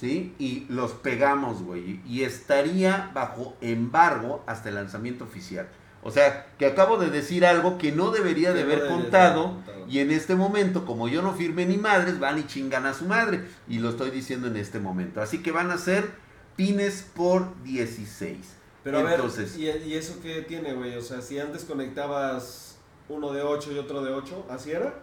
¿sí? 0.00 0.34
Y 0.38 0.64
los 0.70 0.92
pegamos, 0.92 1.62
güey, 1.62 2.00
y 2.06 2.22
estaría 2.22 3.10
bajo 3.14 3.54
embargo 3.60 4.42
hasta 4.46 4.70
el 4.70 4.76
lanzamiento 4.76 5.24
oficial. 5.24 5.68
O 6.02 6.10
sea, 6.10 6.46
que 6.58 6.64
acabo 6.64 6.96
de 6.96 7.10
decir 7.10 7.44
algo 7.44 7.76
que 7.76 7.92
no 7.92 8.10
debería 8.10 8.54
de 8.54 8.62
haber 8.62 8.88
contado, 8.88 9.58
y 9.86 9.98
en 9.98 10.10
este 10.10 10.34
momento, 10.34 10.86
como 10.86 11.08
yo 11.08 11.20
no 11.20 11.34
firme 11.34 11.66
ni 11.66 11.76
madres, 11.76 12.18
van 12.18 12.38
y 12.38 12.46
chingan 12.46 12.86
a 12.86 12.94
su 12.94 13.04
madre. 13.04 13.44
Y 13.68 13.80
lo 13.80 13.90
estoy 13.90 14.10
diciendo 14.10 14.46
en 14.46 14.56
este 14.56 14.78
momento. 14.78 15.20
Así 15.20 15.42
que 15.42 15.52
van 15.52 15.70
a 15.70 15.76
ser 15.76 16.10
pines 16.56 17.04
por 17.14 17.62
16. 17.64 18.38
Pero 18.82 19.00
a 19.00 19.02
ver, 19.02 19.20
¿y, 19.58 19.66
y 19.66 19.94
eso 19.94 20.20
qué 20.22 20.40
tiene, 20.40 20.72
güey? 20.72 20.96
O 20.96 21.02
sea, 21.02 21.20
si 21.20 21.38
antes 21.38 21.64
conectabas 21.64 22.78
uno 23.10 23.32
de 23.32 23.42
8 23.42 23.72
y 23.72 23.78
otro 23.78 24.02
de 24.02 24.14
8, 24.14 24.46
¿así 24.48 24.70
era? 24.70 24.94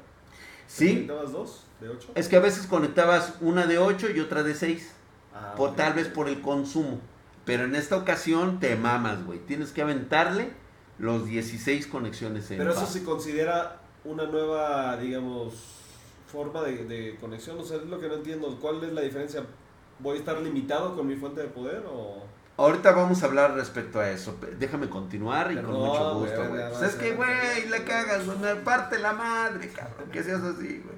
Sí, 0.68 0.94
¿Conectabas 0.94 1.32
dos 1.32 1.64
de 1.82 1.90
8? 1.90 2.12
es 2.16 2.28
que 2.28 2.36
a 2.36 2.40
veces 2.40 2.68
conectabas 2.68 3.34
una 3.42 3.66
de 3.66 3.78
8 3.78 4.12
y 4.16 4.20
otra 4.20 4.44
de 4.44 4.54
6. 4.54 4.94
Ah, 5.34 5.54
por, 5.56 5.76
tal 5.76 5.94
vez 5.94 6.08
por 6.08 6.28
el 6.30 6.42
consumo. 6.42 7.00
Pero 7.46 7.64
en 7.64 7.76
esta 7.76 7.96
ocasión 7.96 8.60
te 8.60 8.76
mamas, 8.76 9.26
güey. 9.26 9.40
Tienes 9.40 9.72
que 9.72 9.82
aventarle 9.82 10.52
los 11.00 11.26
16 11.26 11.88
conexiones 11.88 12.50
en 12.52 12.58
Pero 12.58 12.72
eso 12.72 12.86
se 12.86 13.04
considera 13.04 13.82
una 14.04 14.26
nueva, 14.26 14.98
digamos, 14.98 15.54
forma 16.32 16.64
de, 16.64 16.86
de 16.86 17.16
conexión. 17.22 17.58
O 17.60 17.64
sea, 17.64 17.78
es 17.78 17.86
lo 17.86 18.00
que 18.00 18.08
no 18.08 18.16
entiendo. 18.16 18.58
¿Cuál 18.60 18.84
es 18.84 18.94
la 18.94 19.02
diferencia? 19.02 19.44
¿Voy 20.00 20.18
a 20.18 20.20
estar 20.20 20.40
limitado 20.42 20.96
con 20.96 21.08
mi 21.08 21.16
fuente 21.16 21.42
de 21.42 21.48
poder 21.48 21.84
o...? 21.88 22.24
Ahorita 22.58 22.92
vamos 22.92 23.22
a 23.22 23.28
hablar 23.28 23.54
respecto 23.54 24.00
a 24.00 24.10
eso. 24.10 24.36
Déjame 24.58 24.90
continuar 24.90 25.52
y 25.52 25.56
con 25.58 25.66
mucho 25.76 26.16
gusto, 26.16 26.36
güey. 26.50 26.62
Pues 26.70 26.82
es 26.90 26.96
que, 26.96 27.12
güey, 27.14 27.70
le 27.70 27.84
cagas, 27.84 28.26
güey. 28.26 28.38
Me 28.40 28.56
parte 28.56 28.98
la 29.00 29.14
madre, 29.14 29.70
cabrón. 29.70 30.10
Que 30.12 30.24
seas 30.24 30.42
así, 30.42 30.82
güey. 30.84 30.98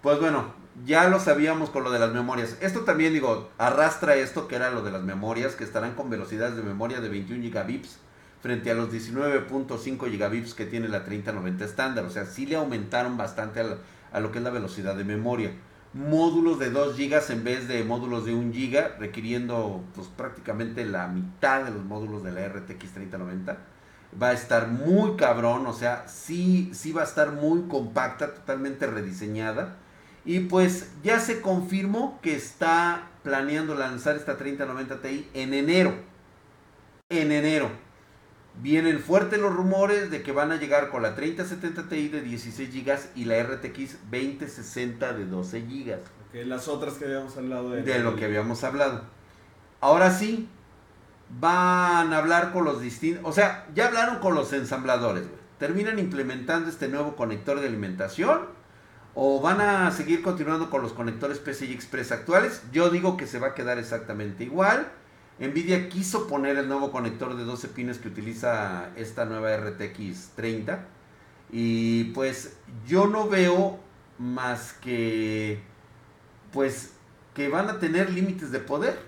Pues 0.00 0.20
bueno, 0.20 0.54
ya 0.84 1.08
lo 1.08 1.18
sabíamos 1.18 1.70
con 1.70 1.82
lo 1.82 1.90
de 1.90 1.98
las 1.98 2.12
memorias. 2.12 2.56
Esto 2.60 2.80
también, 2.82 3.12
digo, 3.12 3.50
arrastra 3.58 4.14
esto 4.14 4.46
que 4.46 4.54
era 4.54 4.70
lo 4.70 4.82
de 4.82 4.92
las 4.92 5.02
memorias, 5.02 5.56
que 5.56 5.64
estarán 5.64 5.94
con 5.94 6.08
velocidades 6.08 6.54
de 6.56 6.62
memoria 6.62 7.00
de 7.00 7.08
21 7.08 7.42
gigabytes 7.42 7.98
frente 8.40 8.70
a 8.70 8.74
los 8.74 8.92
19.5 8.92 10.08
gigabytes 10.08 10.54
que 10.54 10.66
tiene 10.66 10.86
la 10.88 11.04
3090 11.04 11.64
estándar. 11.64 12.04
O 12.04 12.10
sea, 12.10 12.26
sí 12.26 12.46
le 12.46 12.54
aumentaron 12.54 13.16
bastante 13.16 13.58
a, 13.58 13.64
la- 13.64 13.76
a 14.12 14.20
lo 14.20 14.30
que 14.30 14.38
es 14.38 14.44
la 14.44 14.50
velocidad 14.50 14.94
de 14.94 15.02
memoria. 15.04 15.50
Módulos 15.96 16.58
de 16.58 16.68
2 16.68 16.94
gigas 16.94 17.30
en 17.30 17.42
vez 17.42 17.68
de 17.68 17.82
módulos 17.82 18.26
de 18.26 18.34
1 18.34 18.52
giga, 18.52 18.96
requiriendo 18.98 19.82
pues 19.94 20.08
prácticamente 20.08 20.84
la 20.84 21.08
mitad 21.08 21.64
de 21.64 21.70
los 21.70 21.86
módulos 21.86 22.22
de 22.22 22.32
la 22.32 22.46
RTX 22.46 22.92
3090. 22.92 23.56
Va 24.22 24.28
a 24.28 24.32
estar 24.34 24.68
muy 24.68 25.16
cabrón, 25.16 25.66
o 25.66 25.72
sea, 25.72 26.06
sí, 26.06 26.70
sí 26.74 26.92
va 26.92 27.00
a 27.00 27.06
estar 27.06 27.32
muy 27.32 27.62
compacta, 27.62 28.34
totalmente 28.34 28.86
rediseñada. 28.86 29.76
Y 30.26 30.40
pues 30.40 30.90
ya 31.02 31.18
se 31.18 31.40
confirmó 31.40 32.20
que 32.20 32.36
está 32.36 33.08
planeando 33.22 33.74
lanzar 33.74 34.16
esta 34.16 34.36
3090 34.36 35.00
Ti 35.00 35.30
en 35.32 35.54
enero. 35.54 35.94
En 37.08 37.32
enero. 37.32 37.70
Vienen 38.62 39.00
fuertes 39.00 39.38
los 39.38 39.54
rumores 39.54 40.10
de 40.10 40.22
que 40.22 40.32
van 40.32 40.50
a 40.50 40.56
llegar 40.56 40.88
con 40.90 41.02
la 41.02 41.14
3070 41.14 41.88
Ti 41.88 42.08
de 42.08 42.22
16 42.22 42.72
GB 42.72 42.98
y 43.14 43.24
la 43.26 43.42
RTX 43.42 43.98
2060 44.10 45.12
de 45.12 45.26
12 45.26 45.60
GB. 45.60 46.46
Las 46.46 46.68
otras 46.68 46.94
que 46.94 47.04
habíamos 47.04 47.36
hablado 47.36 47.70
de, 47.70 47.82
De 47.82 47.98
lo 47.98 48.16
que 48.16 48.24
habíamos 48.24 48.64
hablado. 48.64 49.02
Ahora 49.80 50.10
sí, 50.10 50.48
van 51.40 52.12
a 52.12 52.18
hablar 52.18 52.52
con 52.52 52.64
los 52.64 52.80
distintos... 52.80 53.24
O 53.24 53.32
sea, 53.32 53.66
ya 53.74 53.88
hablaron 53.88 54.18
con 54.18 54.34
los 54.34 54.52
ensambladores. 54.52 55.24
güey. 55.28 55.46
¿Terminan 55.58 55.98
implementando 55.98 56.68
este 56.68 56.88
nuevo 56.88 57.16
conector 57.16 57.60
de 57.60 57.68
alimentación? 57.68 58.42
¿O 59.14 59.40
van 59.40 59.60
a 59.60 59.90
seguir 59.90 60.22
continuando 60.22 60.68
con 60.68 60.82
los 60.82 60.92
conectores 60.92 61.38
PCI 61.38 61.72
Express 61.72 62.12
actuales? 62.12 62.62
Yo 62.72 62.90
digo 62.90 63.16
que 63.16 63.26
se 63.26 63.38
va 63.38 63.48
a 63.48 63.54
quedar 63.54 63.78
exactamente 63.78 64.44
igual. 64.44 64.88
Nvidia 65.38 65.88
quiso 65.88 66.26
poner 66.26 66.56
el 66.56 66.68
nuevo 66.68 66.90
conector 66.90 67.36
de 67.36 67.44
12 67.44 67.68
pines 67.68 67.98
que 67.98 68.08
utiliza 68.08 68.90
esta 68.96 69.24
nueva 69.24 69.56
RTX 69.56 70.30
30. 70.34 70.86
Y 71.50 72.04
pues 72.12 72.58
yo 72.86 73.06
no 73.06 73.28
veo 73.28 73.78
más 74.18 74.72
que 74.72 75.62
pues 76.52 76.94
que 77.34 77.48
van 77.48 77.68
a 77.68 77.78
tener 77.78 78.10
límites 78.10 78.50
de 78.50 78.60
poder 78.60 78.98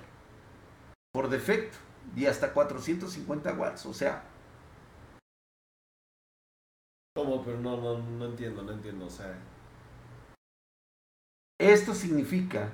por 1.12 1.30
defecto 1.30 1.78
y 2.14 2.26
hasta 2.26 2.52
450 2.52 3.52
watts. 3.54 3.86
O 3.86 3.94
sea, 3.94 4.22
¿Cómo? 7.18 7.42
Pero 7.42 7.58
no, 7.58 7.76
no, 7.76 7.98
no 7.98 8.26
entiendo, 8.26 8.62
no 8.62 8.70
entiendo. 8.70 9.06
O 9.06 9.10
sea, 9.10 9.36
esto 11.58 11.92
significa 11.92 12.70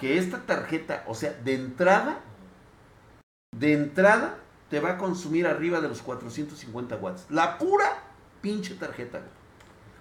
que 0.00 0.18
esta 0.18 0.46
tarjeta, 0.46 1.04
o 1.06 1.14
sea, 1.14 1.32
de 1.32 1.54
entrada, 1.54 2.20
de 3.56 3.72
entrada, 3.72 4.36
te 4.70 4.80
va 4.80 4.92
a 4.92 4.98
consumir 4.98 5.46
arriba 5.46 5.80
de 5.80 5.88
los 5.88 6.02
450 6.02 6.96
watts. 6.96 7.26
La 7.30 7.58
pura 7.58 8.02
pinche 8.40 8.74
tarjeta. 8.74 9.20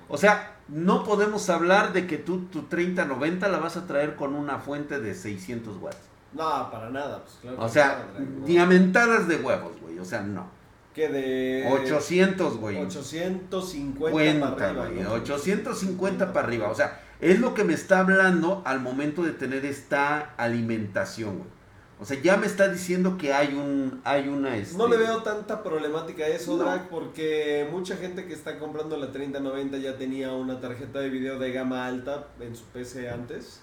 O 0.09 0.17
sea, 0.17 0.55
no 0.67 1.03
podemos 1.03 1.49
hablar 1.49 1.93
de 1.93 2.07
que 2.07 2.17
tú 2.17 2.45
tu 2.45 2.63
3090 2.63 3.47
la 3.49 3.59
vas 3.59 3.77
a 3.77 3.87
traer 3.87 4.15
con 4.15 4.35
una 4.35 4.59
fuente 4.59 4.99
de 4.99 5.13
600 5.13 5.77
watts. 5.81 5.97
no, 6.33 6.69
para 6.71 6.89
nada. 6.89 7.23
Pues, 7.23 7.37
claro 7.41 7.57
O 7.61 7.69
sea, 7.69 8.05
no. 8.19 8.45
diamentadas 8.45 9.27
de 9.27 9.37
huevos, 9.37 9.73
güey. 9.81 9.99
O 9.99 10.05
sea, 10.05 10.21
no. 10.21 10.47
Que 10.93 11.09
de 11.09 11.67
800, 11.69 12.57
güey. 12.57 12.77
850 12.77 14.11
Cuenta, 14.11 14.55
para 14.55 14.69
arriba. 14.69 14.85
güey, 14.87 15.03
¿no? 15.03 15.11
850 15.13 16.33
para 16.33 16.47
arriba. 16.47 16.69
O 16.69 16.75
sea, 16.75 17.01
es 17.21 17.39
lo 17.39 17.53
que 17.53 17.63
me 17.63 17.73
está 17.73 17.99
hablando 17.99 18.61
al 18.65 18.79
momento 18.81 19.23
de 19.23 19.31
tener 19.31 19.65
esta 19.65 20.33
alimentación, 20.37 21.37
güey. 21.39 21.56
O 21.99 22.05
sea, 22.05 22.21
ya 22.21 22.37
me 22.37 22.45
está 22.45 22.67
diciendo 22.69 23.17
que 23.17 23.33
hay 23.33 23.55
un, 23.55 24.01
hay 24.03 24.27
una, 24.27 24.55
este, 24.55 24.77
No 24.77 24.87
le 24.87 24.97
veo 24.97 25.23
tanta 25.23 25.63
problemática 25.63 26.25
a 26.25 26.27
eso, 26.27 26.55
No. 26.55 26.63
Drag, 26.63 26.89
porque 26.89 27.67
mucha 27.71 27.97
gente 27.97 28.25
que 28.27 28.33
está 28.33 28.59
comprando 28.59 28.97
la 28.97 29.11
3090 29.11 29.77
ya 29.77 29.97
tenía 29.97 30.31
una 30.31 30.61
tarjeta 30.61 30.99
de 30.99 31.09
video 31.09 31.39
de 31.39 31.51
gama 31.51 31.87
alta 31.87 32.27
en 32.39 32.55
su 32.55 32.65
PC 32.65 33.09
antes. 33.09 33.61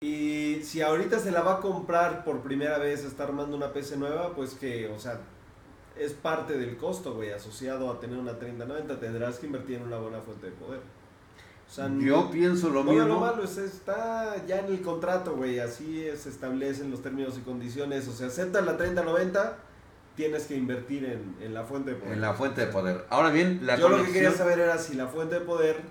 Y 0.00 0.60
si 0.62 0.80
ahorita 0.80 1.18
se 1.20 1.30
la 1.30 1.42
va 1.42 1.54
a 1.54 1.60
comprar 1.60 2.24
por 2.24 2.42
primera 2.42 2.78
vez, 2.78 3.04
está 3.04 3.24
armando 3.24 3.56
una 3.56 3.72
PC 3.72 3.96
nueva, 3.96 4.34
pues 4.34 4.54
que, 4.54 4.88
o 4.88 4.98
sea, 4.98 5.20
es 5.96 6.12
parte 6.12 6.56
del 6.56 6.76
costo, 6.76 7.14
güey, 7.14 7.30
asociado 7.30 7.90
a 7.90 8.00
tener 8.00 8.18
una 8.18 8.38
3090. 8.38 8.98
Tendrás 8.98 9.38
que 9.38 9.46
invertir 9.46 9.76
en 9.76 9.84
una 9.84 9.98
buena 9.98 10.20
fuente 10.20 10.46
de 10.46 10.52
poder. 10.52 10.80
O 11.68 11.70
sea, 11.70 11.90
Yo 11.98 12.30
pienso 12.30 12.70
lo 12.70 12.82
no, 12.82 12.92
lo 12.92 13.20
malo 13.20 13.44
es, 13.44 13.58
está 13.58 14.46
ya 14.46 14.60
en 14.60 14.66
el 14.66 14.80
contrato, 14.80 15.36
güey. 15.36 15.60
Así 15.60 16.06
se 16.16 16.30
establecen 16.30 16.90
los 16.90 17.02
términos 17.02 17.36
y 17.36 17.42
condiciones. 17.42 18.08
O 18.08 18.12
sea, 18.12 18.28
aceptas 18.28 18.64
la 18.64 18.78
3090, 18.78 19.58
tienes 20.16 20.46
que 20.46 20.56
invertir 20.56 21.04
en, 21.04 21.36
en 21.40 21.52
la 21.52 21.64
fuente 21.64 21.90
de 21.90 21.96
poder. 21.96 22.14
En 22.14 22.20
la 22.22 22.32
fuente 22.32 22.62
de 22.62 22.66
poder. 22.68 23.04
Ahora 23.10 23.30
bien, 23.30 23.60
la 23.64 23.76
Yo 23.76 23.90
lo 23.90 24.02
que 24.02 24.12
quería 24.12 24.32
saber 24.32 24.60
era 24.60 24.78
si 24.78 24.94
la 24.94 25.08
fuente 25.08 25.34
de 25.34 25.40
poder 25.42 25.82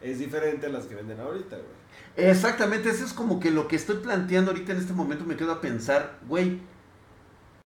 es 0.00 0.18
diferente 0.20 0.66
a 0.66 0.68
las 0.68 0.86
que 0.86 0.94
venden 0.94 1.20
ahorita, 1.20 1.56
güey. 1.56 1.82
Exactamente, 2.16 2.90
eso 2.90 3.04
es 3.04 3.12
como 3.12 3.40
que 3.40 3.50
lo 3.50 3.68
que 3.68 3.76
estoy 3.76 3.96
planteando 3.96 4.50
ahorita 4.50 4.72
en 4.72 4.78
este 4.78 4.92
momento 4.92 5.24
me 5.24 5.36
quedo 5.36 5.52
a 5.52 5.60
pensar, 5.60 6.18
güey, 6.28 6.60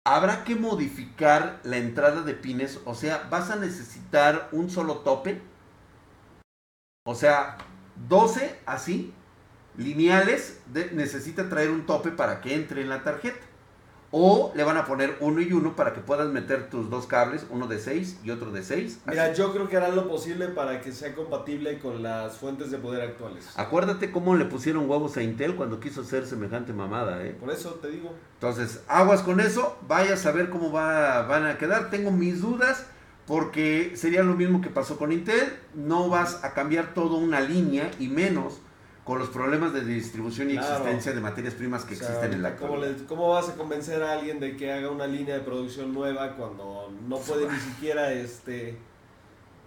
habrá 0.03 0.43
que 0.43 0.55
modificar 0.55 1.59
la 1.63 1.77
entrada 1.77 2.23
de 2.23 2.33
pines, 2.33 2.79
o 2.85 2.93
sea, 2.93 3.27
vas 3.29 3.51
a 3.51 3.55
necesitar 3.55 4.49
un 4.51 4.69
solo 4.69 4.97
tope, 4.97 5.41
o 7.05 7.15
sea, 7.15 7.57
12 8.07 8.59
así, 8.65 9.13
lineales, 9.77 10.59
de- 10.67 10.91
necesita 10.91 11.49
traer 11.49 11.69
un 11.69 11.85
tope 11.85 12.11
para 12.11 12.39
que 12.41 12.55
entre 12.55 12.81
en 12.81 12.89
la 12.89 13.03
tarjeta. 13.03 13.45
O 14.15 14.51
le 14.55 14.63
van 14.63 14.77
a 14.77 14.85
poner 14.85 15.17
uno 15.21 15.41
y 15.41 15.51
uno 15.53 15.75
para 15.75 15.91
que 15.93 15.99
puedas 15.99 16.29
meter 16.29 16.69
tus 16.69 16.87
dos 16.91 17.07
cables, 17.07 17.47
uno 17.49 17.65
de 17.65 17.79
6 17.79 18.19
y 18.23 18.29
otro 18.29 18.51
de 18.51 18.61
6. 18.61 18.99
Mira, 19.07 19.33
yo 19.33 19.51
creo 19.51 19.67
que 19.67 19.75
harán 19.75 19.95
lo 19.95 20.07
posible 20.07 20.49
para 20.49 20.81
que 20.81 20.91
sea 20.91 21.15
compatible 21.15 21.79
con 21.79 22.03
las 22.03 22.37
fuentes 22.37 22.69
de 22.69 22.77
poder 22.77 23.01
actuales. 23.01 23.49
Acuérdate 23.55 24.11
cómo 24.11 24.35
le 24.35 24.45
pusieron 24.45 24.87
huevos 24.87 25.17
a 25.17 25.23
Intel 25.23 25.55
cuando 25.55 25.79
quiso 25.79 26.01
hacer 26.01 26.27
semejante 26.27 26.73
mamada, 26.73 27.25
¿eh? 27.25 27.31
Por 27.39 27.49
eso 27.49 27.71
te 27.81 27.89
digo. 27.89 28.13
Entonces, 28.35 28.83
aguas 28.87 29.23
con 29.23 29.39
eso, 29.39 29.79
vaya 29.87 30.13
a 30.13 30.17
saber 30.17 30.51
cómo 30.51 30.71
va, 30.71 31.23
van 31.23 31.47
a 31.47 31.57
quedar. 31.57 31.89
Tengo 31.89 32.11
mis 32.11 32.39
dudas 32.39 32.85
porque 33.27 33.93
sería 33.95 34.23
lo 34.23 34.35
mismo 34.35 34.61
que 34.61 34.69
pasó 34.69 34.97
con 34.97 35.11
Intel. 35.11 35.53
No 35.73 36.09
vas 36.09 36.43
a 36.43 36.53
cambiar 36.53 36.93
toda 36.93 37.17
una 37.17 37.39
línea 37.39 37.89
y 37.99 38.07
menos 38.07 38.59
con 39.05 39.19
los 39.19 39.27
problemas 39.29 39.73
de 39.73 39.83
distribución 39.83 40.49
y 40.49 40.53
Claro. 40.53 40.69
existencia 40.75 41.11
de 41.13 41.19
materias 41.19 41.53
primas 41.55 41.83
que 41.83 41.93
O 41.95 41.97
sea, 41.97 42.07
existen 42.07 42.33
en 42.33 42.41
la 42.41 42.55
¿cómo, 42.55 42.77
le- 42.77 42.95
¿Cómo 43.05 43.29
vas 43.29 43.49
a 43.49 43.55
convencer 43.55 44.01
a 44.01 44.13
alguien 44.13 44.39
de 44.39 44.55
que 44.55 44.71
haga 44.71 44.89
una 44.89 45.07
línea 45.07 45.35
de 45.35 45.41
producción 45.41 45.93
nueva 45.93 46.35
cuando 46.37 46.89
no 47.07 47.17
puede 47.17 47.49
ni 47.51 47.59
siquiera 47.59 48.11
este 48.13 48.77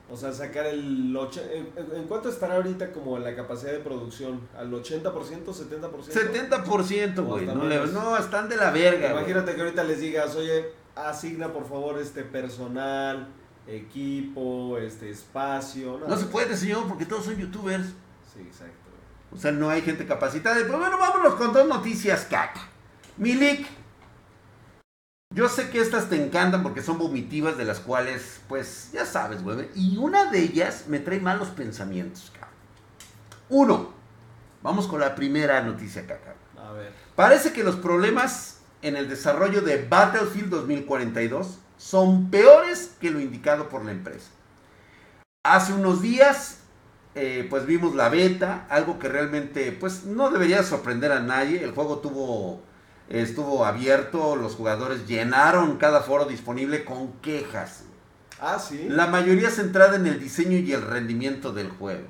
o 0.09 0.17
sea, 0.17 0.33
sacar 0.33 0.67
el 0.67 1.15
ocho- 1.17 1.43
en, 1.53 1.69
en- 1.77 1.97
¿en 1.97 2.05
cuánto 2.07 2.29
estará 2.29 2.55
ahorita 2.55 2.93
como 2.93 3.19
la 3.19 3.35
capacidad 3.35 3.73
de 3.73 3.81
producción? 3.81 4.41
¿Al 4.57 4.73
80%, 4.73 5.53
70%? 5.53 6.13
70%, 6.13 7.25
güey. 7.25 7.45
No, 7.45 7.65
le- 7.65 7.87
no, 7.89 8.17
están 8.17 8.49
de 8.49 8.57
la 8.57 8.71
verga. 8.71 9.11
Imagínate 9.11 9.55
que 9.57 9.61
ahorita 9.63 9.83
les 9.83 10.01
digas, 10.01 10.37
"Oye, 10.37 10.67
asigna 10.95 11.53
por 11.53 11.69
favor 11.69 11.99
este 11.99 12.23
personal, 12.23 13.27
equipo, 13.67 14.79
este 14.79 15.11
espacio." 15.11 16.01
No 16.07 16.17
se 16.17 16.27
puede, 16.27 16.57
señor, 16.57 16.87
porque 16.89 17.07
todos 17.07 17.25
son 17.25 17.37
youtubers. 17.37 17.87
Sí, 18.33 18.41
exacto. 18.41 18.87
O 19.33 19.37
sea, 19.37 19.53
no 19.53 19.69
hay 19.71 19.83
gente 19.83 20.07
capacitada. 20.07 20.57
Pero 20.57 20.79
bueno, 20.79 20.99
vámonos 20.99 21.35
con 21.35 21.53
dos 21.53 21.67
noticias 21.67 22.27
caca. 22.31 22.69
Milik. 23.17 23.67
Yo 25.35 25.49
sé 25.49 25.69
que 25.71 25.81
estas 25.81 26.09
te 26.09 26.25
encantan 26.25 26.63
porque 26.63 26.83
son 26.83 26.99
vomitivas 26.99 27.59
de 27.59 27.65
las 27.65 27.81
cuales, 27.81 28.41
pues, 28.49 28.91
ya 28.93 29.05
sabes, 29.05 29.43
güey. 29.43 29.69
Y 29.75 29.97
una 29.99 30.31
de 30.31 30.39
ellas 30.41 30.85
me 30.89 31.01
trae 31.01 31.21
malos 31.21 31.49
pensamientos, 31.49 32.31
cabrón. 32.33 32.55
Uno. 33.49 33.97
Vamos 34.63 34.87
con 34.87 35.01
la 35.01 35.15
primera 35.15 35.61
noticia 35.63 36.07
caca. 36.07 36.35
A 36.57 36.73
ver. 36.73 36.93
Parece 37.15 37.53
que 37.53 37.65
los 37.65 37.77
problemas 37.77 38.61
en 38.83 38.97
el 38.97 39.09
desarrollo 39.09 39.61
de 39.61 39.85
Battlefield 39.87 40.51
2042 40.51 41.59
son 41.77 42.31
peores 42.31 42.93
que 43.01 43.11
lo 43.11 43.21
indicado 43.21 43.69
por 43.69 43.85
la 43.85 43.93
empresa. 43.93 44.31
Hace 45.45 45.73
unos 45.73 46.03
días, 46.03 46.59
eh, 47.15 47.47
pues 47.49 47.67
vimos 47.67 47.95
la 47.95 48.09
beta, 48.09 48.67
algo 48.69 48.99
que 48.99 49.09
realmente, 49.09 49.73
pues 49.73 50.05
no 50.05 50.31
debería 50.31 50.63
sorprender 50.63 51.13
a 51.13 51.21
nadie. 51.21 51.63
El 51.63 51.73
juego 51.73 51.99
tuvo, 51.99 52.63
estuvo 53.09 53.65
abierto, 53.65 54.37
los 54.37 54.55
jugadores 54.55 55.07
llenaron 55.07 55.77
cada 55.77 56.01
foro 56.01 56.25
disponible 56.25 56.85
con 56.85 57.13
quejas. 57.21 57.85
Ah, 58.41 58.59
sí. 58.59 58.87
La 58.89 59.07
mayoría 59.07 59.51
centrada 59.51 59.97
en 59.97 60.07
el 60.07 60.21
diseño 60.21 60.59
y 60.59 60.73
el 60.73 60.83
rendimiento 60.83 61.53
del 61.53 61.71
juego. 61.71 62.09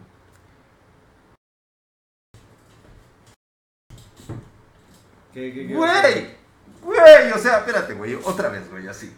¿Qué, 5.32 5.52
qué, 5.52 5.68
qué? 5.68 5.74
Güey, 5.74 6.36
Güey, 6.86 7.32
o 7.32 7.38
sea, 7.38 7.58
espérate, 7.58 7.94
güey, 7.94 8.14
otra 8.14 8.48
vez, 8.48 8.70
güey, 8.70 8.86
así. 8.86 9.12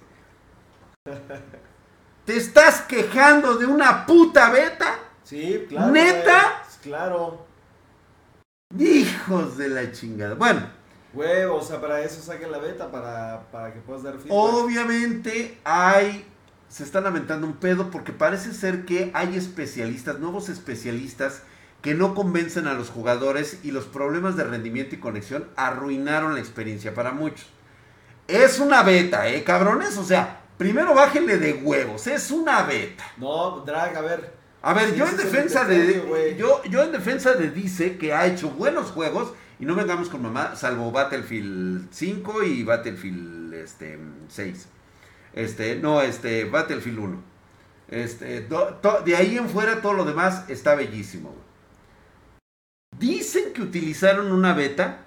¿Te 2.25 2.37
estás 2.37 2.83
quejando 2.83 3.57
de 3.57 3.67
una 3.67 4.05
puta 4.07 4.51
beta? 4.51 4.99
Sí, 5.25 5.67
claro. 5.69 5.93
¿Neta? 5.93 6.63
güey. 6.65 6.79
Claro. 6.83 7.47
Hijos 8.79 9.57
de 9.57 9.69
la 9.69 9.91
chingada. 9.93 10.35
Bueno, 10.35 10.79
Güey, 11.13 11.45
o 11.45 11.61
sea, 11.63 11.81
para 11.81 12.03
eso 12.03 12.21
saquen 12.21 12.53
la 12.53 12.59
beta, 12.59 12.91
para, 12.91 13.51
para 13.51 13.73
que 13.73 13.81
puedas 13.81 14.03
dar 14.03 14.15
feedback. 14.15 14.33
obviamente 14.33 15.59
hay. 15.65 16.27
Se 16.69 16.85
están 16.85 17.05
lamentando 17.05 17.47
un 17.47 17.55
pedo 17.55 17.91
porque 17.91 18.13
parece 18.13 18.53
ser 18.53 18.85
que 18.85 19.11
hay 19.15 19.35
especialistas, 19.37 20.19
nuevos 20.19 20.51
especialistas, 20.51 21.43
que 21.81 21.95
no 21.95 22.15
convencen 22.15 22.67
a 22.67 22.75
los 22.75 22.91
jugadores 22.91 23.61
y 23.63 23.71
los 23.71 23.87
problemas 23.87 24.37
de 24.37 24.45
rendimiento 24.45 24.95
y 24.95 24.99
conexión 24.99 25.49
arruinaron 25.57 26.35
la 26.35 26.41
experiencia 26.41 26.93
para 26.95 27.13
muchos. 27.13 27.47
Es 28.27 28.59
una 28.59 28.83
beta, 28.83 29.29
¿eh, 29.29 29.43
cabrones? 29.45 29.97
O 29.97 30.05
sea, 30.05 30.38
primero 30.59 30.95
bájenle 30.95 31.39
de 31.39 31.55
huevos, 31.55 32.07
es 32.07 32.31
una 32.31 32.63
beta. 32.65 33.05
No, 33.17 33.61
Drag, 33.61 33.97
a 33.97 34.01
ver. 34.03 34.35
A 34.61 34.75
ver, 34.75 34.95
yo 34.95 35.07
en 35.07 35.17
defensa 35.17 35.65
de 35.65 36.37
yo, 36.37 36.63
yo 36.65 36.83
en 36.83 36.93
defensa 36.93 37.33
de 37.35 37.51
dice 37.51 37.97
que 37.97 38.13
ha 38.13 38.27
hecho 38.27 38.51
buenos 38.51 38.91
juegos 38.91 39.33
y 39.61 39.65
no 39.65 39.75
vengamos 39.77 40.09
con 40.09 40.21
mamá, 40.23 40.57
salvo 40.57 40.91
Battlefield 40.91 41.89
5 41.93 42.43
y 42.43 42.65
Battlefield 42.65 43.55
este 43.55 43.99
6. 44.29 44.69
Este, 45.33 45.77
no, 45.77 46.03
este 46.03 46.45
Battlefield 46.45 46.99
1. 46.99 47.23
Este, 47.89 48.41
do- 48.43 48.75
to- 48.83 49.01
de 49.05 49.17
ahí 49.17 49.39
en 49.39 49.49
fuera 49.49 49.81
todo 49.81 49.93
lo 49.95 50.05
demás 50.05 50.45
está 50.51 50.75
bellísimo. 50.75 51.35
Dicen 52.99 53.53
que 53.53 53.63
utilizaron 53.63 54.33
una 54.33 54.55
beta 54.55 55.05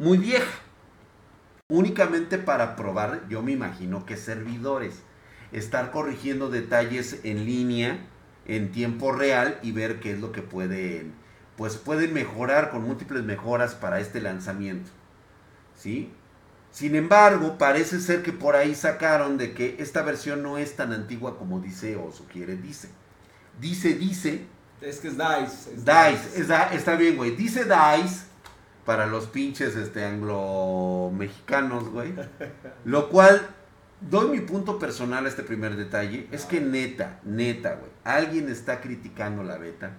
muy 0.00 0.18
vieja. 0.18 0.50
Únicamente 1.68 2.38
para 2.38 2.76
probar, 2.76 3.26
yo 3.28 3.42
me 3.42 3.50
imagino 3.50 4.06
que 4.06 4.16
servidores 4.16 5.02
estar 5.50 5.90
corrigiendo 5.90 6.48
detalles 6.48 7.18
en 7.24 7.44
línea 7.44 8.06
en 8.46 8.70
tiempo 8.70 9.10
real 9.10 9.58
y 9.64 9.72
ver 9.72 9.98
qué 9.98 10.12
es 10.12 10.20
lo 10.20 10.30
que 10.30 10.42
pueden 10.42 11.14
pues 11.56 11.76
pueden 11.76 12.12
mejorar 12.12 12.70
con 12.70 12.84
múltiples 12.84 13.24
mejoras 13.24 13.74
para 13.74 13.98
este 13.98 14.20
lanzamiento. 14.20 14.90
¿Sí? 15.76 16.12
Sin 16.70 16.94
embargo, 16.94 17.58
parece 17.58 17.98
ser 17.98 18.22
que 18.22 18.32
por 18.32 18.54
ahí 18.54 18.74
sacaron 18.74 19.36
de 19.36 19.52
que 19.52 19.76
esta 19.80 20.02
versión 20.02 20.44
no 20.44 20.58
es 20.58 20.76
tan 20.76 20.92
antigua 20.92 21.36
como 21.36 21.58
dice 21.58 21.96
o 21.96 22.12
sugiere 22.12 22.56
dice. 22.56 22.90
Dice, 23.58 23.94
dice, 23.94 24.46
Es 24.80 25.00
que 25.00 25.08
es 25.08 25.16
DICE. 25.16 25.74
es 25.74 25.84
DICE, 25.84 26.40
está, 26.40 26.72
está 26.72 26.94
bien, 26.94 27.16
güey. 27.16 27.34
Dice 27.34 27.64
DICE 27.64 28.25
para 28.86 29.06
los 29.06 29.26
pinches 29.26 29.76
este, 29.76 30.04
anglo-mexicanos, 30.04 31.88
güey. 31.90 32.14
Lo 32.84 33.08
cual, 33.08 33.42
doy 34.00 34.28
mi 34.28 34.40
punto 34.40 34.78
personal 34.78 35.26
a 35.26 35.28
este 35.28 35.42
primer 35.42 35.76
detalle. 35.76 36.28
Es 36.32 36.44
que 36.44 36.60
neta, 36.60 37.18
neta, 37.24 37.74
güey. 37.74 37.90
Alguien 38.04 38.48
está 38.48 38.80
criticando 38.80 39.42
la 39.42 39.58
beta. 39.58 39.90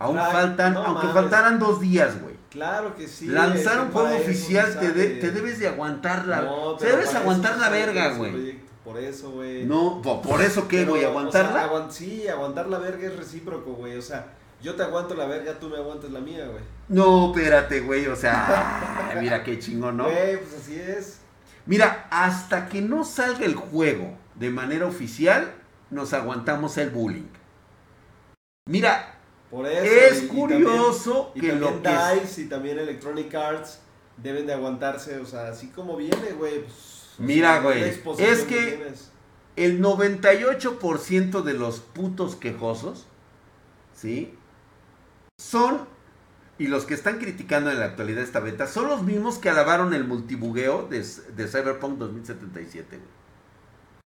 Aún 0.00 0.16
faltan, 0.18 0.74
no 0.74 0.80
aunque 0.84 1.06
mames. 1.06 1.14
faltaran 1.14 1.58
dos 1.60 1.80
días, 1.80 2.20
güey. 2.20 2.34
Claro 2.50 2.94
que 2.96 3.06
sí. 3.06 3.26
Lanzar 3.28 3.80
un 3.80 3.90
juego 3.92 4.16
oficial, 4.16 4.76
te, 4.78 4.92
de- 4.92 5.16
te 5.20 5.30
debes 5.30 5.58
de 5.60 5.68
aguantar 5.68 6.26
la... 6.26 6.42
No, 6.42 6.74
te 6.74 6.86
debes 6.86 7.14
aguantar 7.14 7.56
la 7.58 7.68
verga, 7.70 8.14
güey. 8.16 8.58
Por 8.84 8.98
eso, 8.98 9.30
güey. 9.30 9.64
No, 9.64 10.02
po- 10.02 10.20
por 10.20 10.42
eso 10.42 10.68
qué, 10.68 10.84
güey, 10.84 10.98
o 10.98 11.00
sea, 11.00 11.08
aguantarla. 11.10 11.70
aguant- 11.70 11.90
sí, 11.90 12.28
aguantar 12.28 12.66
la 12.66 12.78
verga 12.78 13.06
es 13.06 13.16
recíproco, 13.16 13.72
güey. 13.74 13.96
O 13.96 14.02
sea, 14.02 14.26
yo 14.64 14.74
te 14.74 14.82
aguanto 14.82 15.14
la 15.14 15.26
verga, 15.26 15.58
tú 15.60 15.68
me 15.68 15.76
aguantas 15.76 16.10
la 16.10 16.18
mía, 16.20 16.46
güey. 16.46 16.64
No, 16.88 17.28
espérate, 17.32 17.80
güey, 17.80 18.06
o 18.08 18.16
sea, 18.16 19.14
mira 19.20 19.44
qué 19.44 19.58
chingón, 19.58 19.96
¿no? 19.98 20.04
Güey, 20.04 20.38
pues 20.40 20.54
así 20.60 20.80
es. 20.80 21.18
Mira, 21.66 22.08
hasta 22.10 22.68
que 22.68 22.80
no 22.82 23.04
salga 23.04 23.44
el 23.46 23.54
juego 23.54 24.16
de 24.34 24.50
manera 24.50 24.86
oficial, 24.86 25.52
nos 25.90 26.12
aguantamos 26.12 26.76
el 26.78 26.90
bullying. 26.90 27.28
Mira, 28.66 29.18
Por 29.50 29.66
eso. 29.66 29.84
es 29.84 30.22
y- 30.22 30.24
y 30.24 30.28
curioso 30.28 31.30
también, 31.34 31.34
y 31.34 31.40
que 31.40 31.48
también 31.48 31.60
lo 31.60 31.82
que... 31.82 32.20
DICE 32.20 32.40
y 32.42 32.44
también 32.46 32.78
Electronic 32.78 33.34
Arts 33.34 33.78
deben 34.16 34.46
de 34.46 34.54
aguantarse, 34.54 35.18
o 35.18 35.26
sea, 35.26 35.48
así 35.48 35.68
como 35.68 35.96
viene, 35.96 36.32
güey. 36.38 36.62
pues, 36.62 37.14
Mira, 37.18 37.60
güey, 37.60 37.82
es 37.84 37.98
que- 38.44 38.76
tienes. 38.76 39.10
El 39.56 39.80
98% 39.80 41.42
de 41.42 41.52
los 41.54 41.78
putos 41.78 42.34
quejosos, 42.34 43.06
¿sí? 43.94 44.34
Son, 45.38 45.88
y 46.58 46.68
los 46.68 46.84
que 46.84 46.94
están 46.94 47.18
criticando 47.18 47.70
en 47.70 47.80
la 47.80 47.86
actualidad 47.86 48.22
esta 48.22 48.40
beta, 48.40 48.66
son 48.66 48.88
los 48.88 49.02
mismos 49.02 49.38
que 49.38 49.50
alabaron 49.50 49.92
el 49.92 50.04
multibugueo 50.04 50.86
de, 50.88 51.02
Cyberpunk 51.02 51.98
2077, 51.98 52.96
güey. 52.96 53.08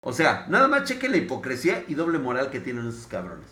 O 0.01 0.13
sea, 0.13 0.45
nada 0.47 0.67
más 0.67 0.83
chequen 0.83 1.11
la 1.11 1.17
hipocresía 1.17 1.83
y 1.87 1.95
doble 1.95 2.19
moral 2.19 2.51
que 2.51 2.59
tienen 2.59 2.87
esos 2.87 3.07
cabrones. 3.07 3.47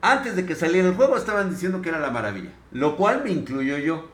Antes 0.00 0.34
de 0.34 0.46
que 0.46 0.54
saliera 0.54 0.88
el 0.88 0.94
juego 0.94 1.16
estaban 1.16 1.50
diciendo 1.50 1.82
que 1.82 1.90
era 1.90 2.00
la 2.00 2.10
maravilla, 2.10 2.52
lo 2.72 2.96
cual 2.96 3.22
me 3.22 3.30
incluyo 3.30 3.76
yo. 3.76 4.10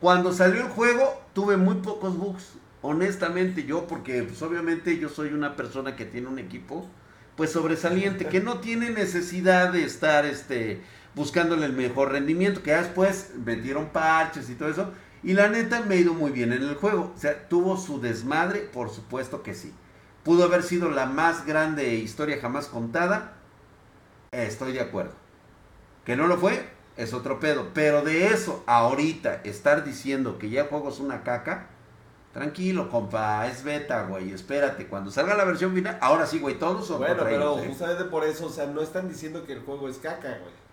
Cuando 0.00 0.32
salió 0.32 0.62
el 0.62 0.68
juego 0.68 1.22
tuve 1.32 1.56
muy 1.56 1.76
pocos 1.76 2.16
bugs, 2.16 2.54
honestamente 2.82 3.64
yo, 3.64 3.86
porque 3.86 4.22
pues, 4.24 4.42
obviamente 4.42 4.98
yo 4.98 5.08
soy 5.08 5.32
una 5.32 5.56
persona 5.56 5.94
que 5.94 6.06
tiene 6.06 6.26
un 6.26 6.38
equipo 6.38 6.88
pues 7.36 7.52
sobresaliente, 7.52 8.26
que 8.26 8.40
no 8.40 8.58
tiene 8.58 8.90
necesidad 8.90 9.72
de 9.72 9.84
estar 9.84 10.26
este, 10.26 10.82
buscándole 11.14 11.66
el 11.66 11.72
mejor 11.72 12.12
rendimiento, 12.12 12.62
que 12.62 12.70
ya 12.70 12.82
después 12.82 13.32
metieron 13.44 13.88
parches 13.88 14.48
y 14.50 14.54
todo 14.54 14.68
eso, 14.68 14.90
y 15.22 15.34
la 15.34 15.48
neta 15.48 15.82
me 15.82 15.96
ha 15.96 15.98
ido 15.98 16.14
muy 16.14 16.30
bien 16.30 16.52
en 16.52 16.62
el 16.62 16.74
juego. 16.76 17.12
O 17.14 17.18
sea, 17.18 17.48
tuvo 17.48 17.76
su 17.76 18.00
desmadre, 18.00 18.60
por 18.60 18.90
supuesto 18.90 19.42
que 19.42 19.54
sí. 19.54 19.72
Pudo 20.22 20.44
haber 20.44 20.62
sido 20.62 20.90
la 20.90 21.06
más 21.06 21.46
grande 21.46 21.94
historia 21.94 22.38
jamás 22.40 22.66
contada, 22.66 23.34
estoy 24.32 24.72
de 24.72 24.80
acuerdo. 24.80 25.12
Que 26.04 26.16
no 26.16 26.26
lo 26.26 26.38
fue, 26.38 26.68
es 26.96 27.12
otro 27.14 27.40
pedo. 27.40 27.68
Pero 27.74 28.02
de 28.02 28.28
eso, 28.28 28.62
ahorita, 28.66 29.40
estar 29.44 29.84
diciendo 29.84 30.38
que 30.38 30.50
ya 30.50 30.62
el 30.62 30.68
juego 30.68 30.88
es 30.88 31.00
una 31.00 31.22
caca, 31.22 31.68
tranquilo, 32.32 32.88
compa, 32.90 33.46
es 33.46 33.62
beta, 33.64 34.04
güey. 34.04 34.32
Espérate, 34.32 34.86
cuando 34.86 35.10
salga 35.10 35.34
la 35.34 35.44
versión 35.44 35.74
final, 35.74 35.98
ahora 36.00 36.26
sí, 36.26 36.38
güey, 36.38 36.58
todos 36.58 36.86
son 36.86 36.98
Bueno, 36.98 37.16
pero 37.24 37.28
ellos, 37.28 37.64
¿eh? 37.64 37.68
justamente 37.68 38.04
por 38.04 38.24
eso, 38.24 38.46
o 38.46 38.50
sea, 38.50 38.66
no 38.66 38.80
están 38.80 39.08
diciendo 39.08 39.44
que 39.44 39.52
el 39.52 39.60
juego 39.60 39.88
es 39.88 39.98
caca, 39.98 40.28
güey. 40.28 40.69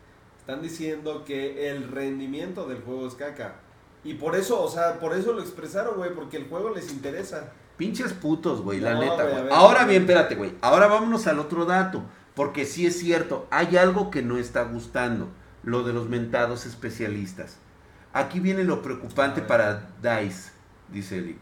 Están 0.48 0.62
diciendo 0.62 1.26
que 1.26 1.70
el 1.70 1.90
rendimiento 1.90 2.70
del 2.70 2.82
juego 2.82 3.06
es 3.06 3.16
caca. 3.16 3.56
Y 4.06 4.14
por 4.14 4.34
eso, 4.34 4.64
o 4.64 4.70
sea, 4.70 4.98
por 4.98 5.14
eso 5.14 5.34
lo 5.34 5.42
expresaron, 5.42 5.98
güey, 5.98 6.16
porque 6.16 6.38
el 6.38 6.48
juego 6.48 6.70
les 6.74 6.90
interesa. 6.90 7.52
Pinches 7.76 8.14
putos, 8.14 8.62
güey, 8.62 8.80
la 8.80 8.94
No, 8.94 9.02
neta, 9.02 9.24
güey, 9.24 9.44
ver, 9.44 9.52
Ahora 9.52 9.84
bien, 9.84 10.04
espérate, 10.04 10.36
güey. 10.36 10.54
Ahora 10.62 10.88
vámonos 10.88 11.28
al 11.28 11.40
otro 11.40 11.66
dato. 11.66 12.02
Porque 12.34 12.66
sí 12.66 12.86
es 12.86 12.98
cierto, 12.98 13.46
hay 13.52 13.76
algo 13.76 14.10
que 14.10 14.22
no 14.22 14.38
está 14.38 14.64
gustando. 14.64 15.28
Lo 15.64 15.84
de 15.84 15.92
los 15.92 16.08
mentados 16.08 16.66
especialistas. 16.66 17.58
Aquí 18.14 18.40
viene 18.40 18.64
lo 18.64 18.82
preocupante 18.82 19.42
para 19.42 19.90
DICE, 20.02 20.52
dice 20.94 21.20
Lick. 21.20 21.42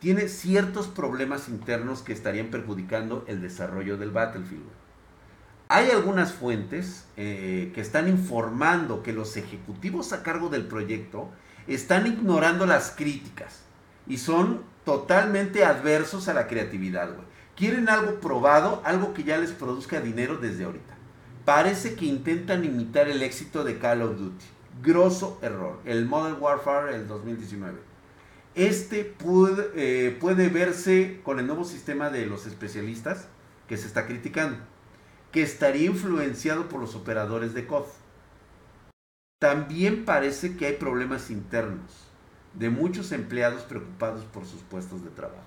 Tiene 0.00 0.28
ciertos 0.28 0.88
problemas 0.88 1.48
internos 1.48 2.02
que 2.02 2.12
estarían 2.12 2.48
perjudicando 2.48 3.24
el 3.26 3.40
desarrollo 3.40 3.96
del 3.96 4.10
Battlefield. 4.10 4.64
güey. 4.64 4.83
Hay 5.68 5.90
algunas 5.90 6.32
fuentes 6.32 7.06
eh, 7.16 7.72
que 7.74 7.80
están 7.80 8.08
informando 8.08 9.02
que 9.02 9.12
los 9.12 9.36
ejecutivos 9.36 10.12
a 10.12 10.22
cargo 10.22 10.48
del 10.48 10.66
proyecto 10.66 11.30
están 11.66 12.06
ignorando 12.06 12.66
las 12.66 12.90
críticas 12.90 13.60
y 14.06 14.18
son 14.18 14.62
totalmente 14.84 15.64
adversos 15.64 16.28
a 16.28 16.34
la 16.34 16.46
creatividad. 16.46 17.10
Quieren 17.56 17.88
algo 17.88 18.20
probado, 18.20 18.82
algo 18.84 19.14
que 19.14 19.24
ya 19.24 19.38
les 19.38 19.52
produzca 19.52 20.00
dinero 20.00 20.36
desde 20.36 20.64
ahorita. 20.64 20.94
Parece 21.44 21.94
que 21.94 22.06
intentan 22.06 22.64
imitar 22.64 23.08
el 23.08 23.22
éxito 23.22 23.64
de 23.64 23.78
Call 23.78 24.02
of 24.02 24.18
Duty. 24.18 24.44
Grosso 24.82 25.38
error. 25.40 25.78
El 25.84 26.06
Modern 26.06 26.40
Warfare 26.40 26.94
el 26.94 27.06
2019. 27.06 27.78
Este 28.54 29.14
eh, 29.74 30.16
puede 30.20 30.48
verse 30.48 31.20
con 31.24 31.38
el 31.38 31.46
nuevo 31.46 31.64
sistema 31.64 32.10
de 32.10 32.26
los 32.26 32.46
especialistas 32.46 33.26
que 33.68 33.76
se 33.76 33.86
está 33.86 34.06
criticando, 34.06 34.58
que 35.34 35.42
estaría 35.42 35.86
influenciado 35.86 36.68
por 36.68 36.78
los 36.80 36.94
operadores 36.94 37.54
de 37.54 37.66
COD. 37.66 37.86
También 39.40 40.04
parece 40.04 40.56
que 40.56 40.66
hay 40.66 40.74
problemas 40.74 41.28
internos 41.28 41.90
de 42.52 42.70
muchos 42.70 43.10
empleados 43.10 43.62
preocupados 43.62 44.22
por 44.26 44.46
sus 44.46 44.62
puestos 44.62 45.02
de 45.02 45.10
trabajo. 45.10 45.42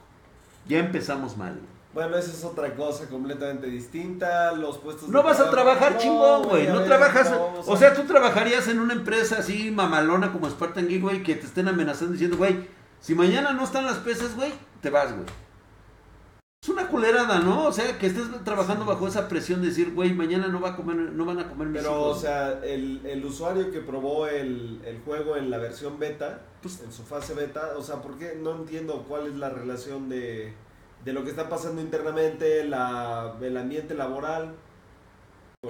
Ya 0.68 0.80
empezamos 0.80 1.38
mal. 1.38 1.58
Bueno, 1.94 2.18
esa 2.18 2.32
es 2.32 2.44
otra 2.44 2.76
cosa 2.76 3.08
completamente 3.08 3.68
distinta. 3.68 4.52
Los 4.52 4.78
puestos 4.80 5.08
No 5.08 5.20
de 5.20 5.24
vas 5.24 5.40
a 5.40 5.50
trabajar 5.50 5.94
No, 5.94 5.98
chingón, 6.00 6.44
güey. 6.50 6.68
No 6.68 6.80
ver, 6.80 6.88
trabajas. 6.88 7.32
no, 7.32 7.60
O 7.66 7.78
sea, 7.78 7.94
tú 7.94 8.04
trabajarías 8.04 8.68
en 8.68 8.80
una 8.80 8.92
empresa 8.92 9.38
así 9.40 9.72
mamalona 9.72 10.34
como 10.34 10.50
Spartan 10.50 10.90
Geek, 10.90 11.02
güey, 11.02 11.24
que 11.24 11.36
te 11.36 11.46
estén 11.46 11.70
amenazando 11.70 12.12
diciendo, 12.12 12.36
güey, 12.36 12.68
si 13.00 13.16
mañana 13.16 13.54
no 13.54 13.64
están 13.64 13.86
las 13.86 14.00
pesas, 14.00 14.36
güey, 14.36 14.52
te 14.82 14.90
vas, 14.90 15.14
güey. 15.14 15.26
Es 16.68 16.74
una 16.74 16.88
culerada, 16.90 17.40
¿no? 17.40 17.64
O 17.68 17.72
sea, 17.72 17.98
que 17.98 18.08
estés 18.08 18.26
trabajando 18.44 18.84
bajo 18.84 19.08
esa 19.08 19.30
presión 19.30 19.62
de 19.62 19.68
decir, 19.70 19.94
güey, 19.94 20.14
mañana 20.14 20.50
no 20.50 20.60
va 20.60 20.72
a 20.72 20.76
comer, 20.76 20.98
no 20.98 21.24
van 21.24 21.40
a 21.40 21.48
comer 21.48 21.70
mis 21.70 21.82
Pero, 21.82 21.92
hijos. 21.94 22.18
o 22.18 22.20
sea, 22.20 22.60
el, 22.62 23.00
el 23.06 23.24
usuario 23.24 23.72
que 23.72 23.80
probó 23.80 24.28
el, 24.28 24.82
el 24.84 25.00
juego 25.06 25.38
en 25.38 25.50
la 25.50 25.60
versión 25.60 25.98
beta, 25.98 26.42
Pues- 26.62 26.82
en 26.82 26.92
su 26.92 27.04
fase 27.04 27.34
beta, 27.36 27.72
o 27.78 27.82
sea, 27.82 28.02
¿por 28.02 28.18
qué? 28.18 28.38
No 28.44 28.54
entiendo 28.54 29.06
cuál 29.08 29.28
es 29.28 29.36
la 29.38 29.48
relación 29.50 30.10
de, 30.10 30.52
de 31.06 31.14
lo 31.14 31.24
que 31.24 31.30
está 31.30 31.48
pasando 31.48 31.80
internamente, 31.82 32.66
la, 32.66 33.36
el 33.40 33.56
ambiente 33.56 33.94
laboral. 33.96 34.54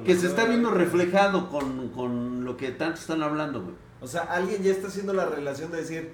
que 0.04 0.16
se 0.16 0.26
está 0.26 0.46
viendo 0.46 0.72
reflejado 0.72 1.48
con, 1.50 1.90
con 1.90 2.44
lo 2.44 2.58
que 2.58 2.72
tanto 2.72 3.00
están 3.00 3.22
hablando, 3.22 3.62
güey. 3.62 3.76
O 4.02 4.08
sea, 4.08 4.22
alguien 4.24 4.64
ya 4.64 4.72
está 4.72 4.88
haciendo 4.88 5.14
la 5.14 5.26
relación 5.26 5.70
de 5.70 5.78
decir, 5.78 6.12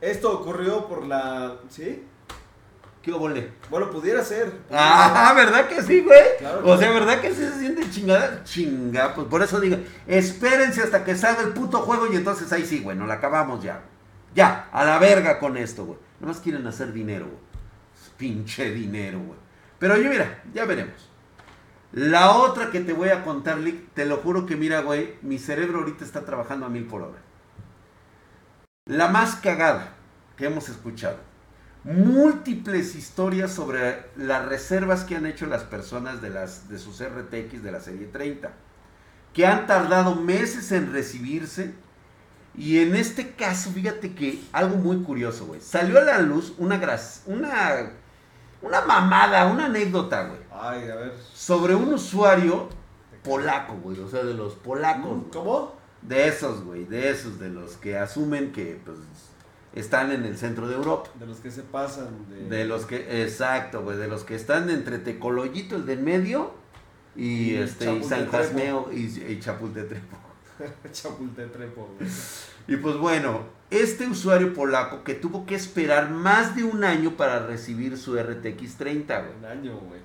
esto 0.00 0.40
ocurrió 0.40 0.88
por 0.88 1.04
la... 1.06 1.58
¿Sí? 1.68 2.02
¿Qué 3.04 3.12
obole? 3.12 3.50
Bueno, 3.68 3.90
pudiera 3.90 4.24
ser. 4.24 4.50
pudiera 4.50 4.64
Ah, 4.72 5.34
¿verdad 5.36 5.68
que 5.68 5.82
sí, 5.82 6.00
güey? 6.00 6.38
Claro 6.38 6.62
o 6.64 6.78
sea. 6.78 6.90
¿verdad 6.90 7.20
que 7.20 7.34
sí 7.34 7.44
se 7.44 7.58
siente 7.58 7.90
chingada? 7.90 8.42
Chinga, 8.44 9.14
pues 9.14 9.26
por 9.26 9.42
eso 9.42 9.60
digo, 9.60 9.76
espérense 10.06 10.80
hasta 10.80 11.04
que 11.04 11.14
salga 11.14 11.42
el 11.42 11.50
puto 11.50 11.80
juego 11.80 12.10
y 12.10 12.16
entonces 12.16 12.50
ahí 12.50 12.64
sí, 12.64 12.80
güey, 12.80 12.96
nos 12.96 13.06
la 13.06 13.14
acabamos 13.14 13.62
ya. 13.62 13.82
Ya, 14.34 14.70
a 14.72 14.86
la 14.86 14.98
verga 14.98 15.38
con 15.38 15.58
esto, 15.58 15.84
güey. 15.84 15.98
Nomás 16.18 16.40
quieren 16.40 16.66
hacer 16.66 16.94
dinero, 16.94 17.26
güey. 17.26 17.38
Pinche 18.16 18.70
dinero, 18.70 19.18
güey. 19.18 19.38
Pero 19.78 19.98
yo, 19.98 20.08
mira, 20.08 20.42
ya 20.54 20.64
veremos. 20.64 21.10
La 21.92 22.30
otra 22.30 22.70
que 22.70 22.80
te 22.80 22.94
voy 22.94 23.10
a 23.10 23.22
contar, 23.22 23.58
Lick, 23.58 23.92
te 23.92 24.06
lo 24.06 24.16
juro 24.16 24.46
que 24.46 24.56
mira, 24.56 24.80
güey, 24.80 25.16
mi 25.20 25.38
cerebro 25.38 25.80
ahorita 25.80 26.06
está 26.06 26.24
trabajando 26.24 26.64
a 26.64 26.70
mil 26.70 26.86
por 26.86 27.02
hora. 27.02 27.18
La 28.86 29.08
más 29.08 29.36
cagada 29.36 29.92
que 30.38 30.46
hemos 30.46 30.70
escuchado. 30.70 31.33
Múltiples 31.84 32.94
historias 32.94 33.52
sobre 33.52 34.06
las 34.16 34.46
reservas 34.46 35.04
que 35.04 35.16
han 35.16 35.26
hecho 35.26 35.44
las 35.44 35.64
personas 35.64 36.22
de, 36.22 36.30
las, 36.30 36.68
de 36.70 36.78
sus 36.78 37.02
RTX 37.02 37.62
de 37.62 37.72
la 37.72 37.80
serie 37.80 38.06
30. 38.06 38.52
Que 39.34 39.46
han 39.46 39.66
tardado 39.66 40.14
meses 40.14 40.72
en 40.72 40.92
recibirse. 40.92 41.74
Y 42.56 42.78
en 42.78 42.94
este 42.94 43.32
caso, 43.32 43.70
fíjate 43.70 44.14
que 44.14 44.40
algo 44.52 44.76
muy 44.76 45.02
curioso, 45.02 45.44
güey. 45.44 45.60
Salió 45.60 45.98
a 45.98 46.02
la 46.02 46.20
luz 46.20 46.54
una, 46.56 46.80
una, 47.26 47.90
una 48.62 48.80
mamada, 48.82 49.46
una 49.46 49.66
anécdota, 49.66 50.28
güey. 50.28 50.40
Ay, 50.52 50.88
a 50.88 50.94
ver. 50.94 51.12
Sobre 51.34 51.74
un 51.74 51.92
usuario 51.92 52.70
polaco, 53.22 53.74
güey. 53.74 53.98
O 54.00 54.08
sea, 54.08 54.24
de 54.24 54.34
los 54.34 54.54
polacos. 54.54 55.10
güey. 55.10 55.30
¿Cómo? 55.32 55.74
De 56.00 56.28
esos, 56.28 56.64
güey. 56.64 56.84
De 56.84 57.10
esos, 57.10 57.38
de 57.38 57.50
los 57.50 57.76
que 57.76 57.98
asumen 57.98 58.52
que 58.52 58.80
pues, 58.84 58.96
están 59.74 60.12
en 60.12 60.24
el 60.24 60.36
centro 60.36 60.68
de 60.68 60.74
Europa. 60.74 61.10
De 61.18 61.26
los 61.26 61.38
que 61.38 61.50
se 61.50 61.62
pasan 61.62 62.28
de... 62.28 62.48
De 62.48 62.64
los 62.64 62.86
que, 62.86 63.22
exacto, 63.22 63.82
güey. 63.82 63.96
De 63.96 64.08
los 64.08 64.24
que 64.24 64.34
están 64.34 64.70
entre 64.70 64.98
Tecoloyito, 64.98 65.76
el 65.76 65.86
de 65.86 65.94
en 65.94 66.04
medio, 66.04 66.52
y, 67.16 67.52
Y 67.52 67.56
este, 67.56 67.92
y 67.92 68.02
San. 68.02 68.28
Jasmeo 68.30 68.90
y, 68.92 69.04
y 69.04 69.38
Chapultepec. 69.40 70.02
Chapultetrepo, 70.92 71.90
güey. 71.98 72.10
Y 72.66 72.76
pues 72.76 72.96
bueno, 72.96 73.44
este 73.70 74.06
usuario 74.06 74.54
polaco 74.54 75.04
que 75.04 75.14
tuvo 75.14 75.46
que 75.46 75.54
esperar 75.54 76.10
más 76.10 76.56
de 76.56 76.64
un 76.64 76.84
año 76.84 77.16
para 77.16 77.46
recibir 77.46 77.98
su 77.98 78.16
RTX 78.16 78.76
30, 78.76 79.20
güey. 79.20 79.32
Un 79.38 79.44
año, 79.44 79.78
güey. 79.78 80.00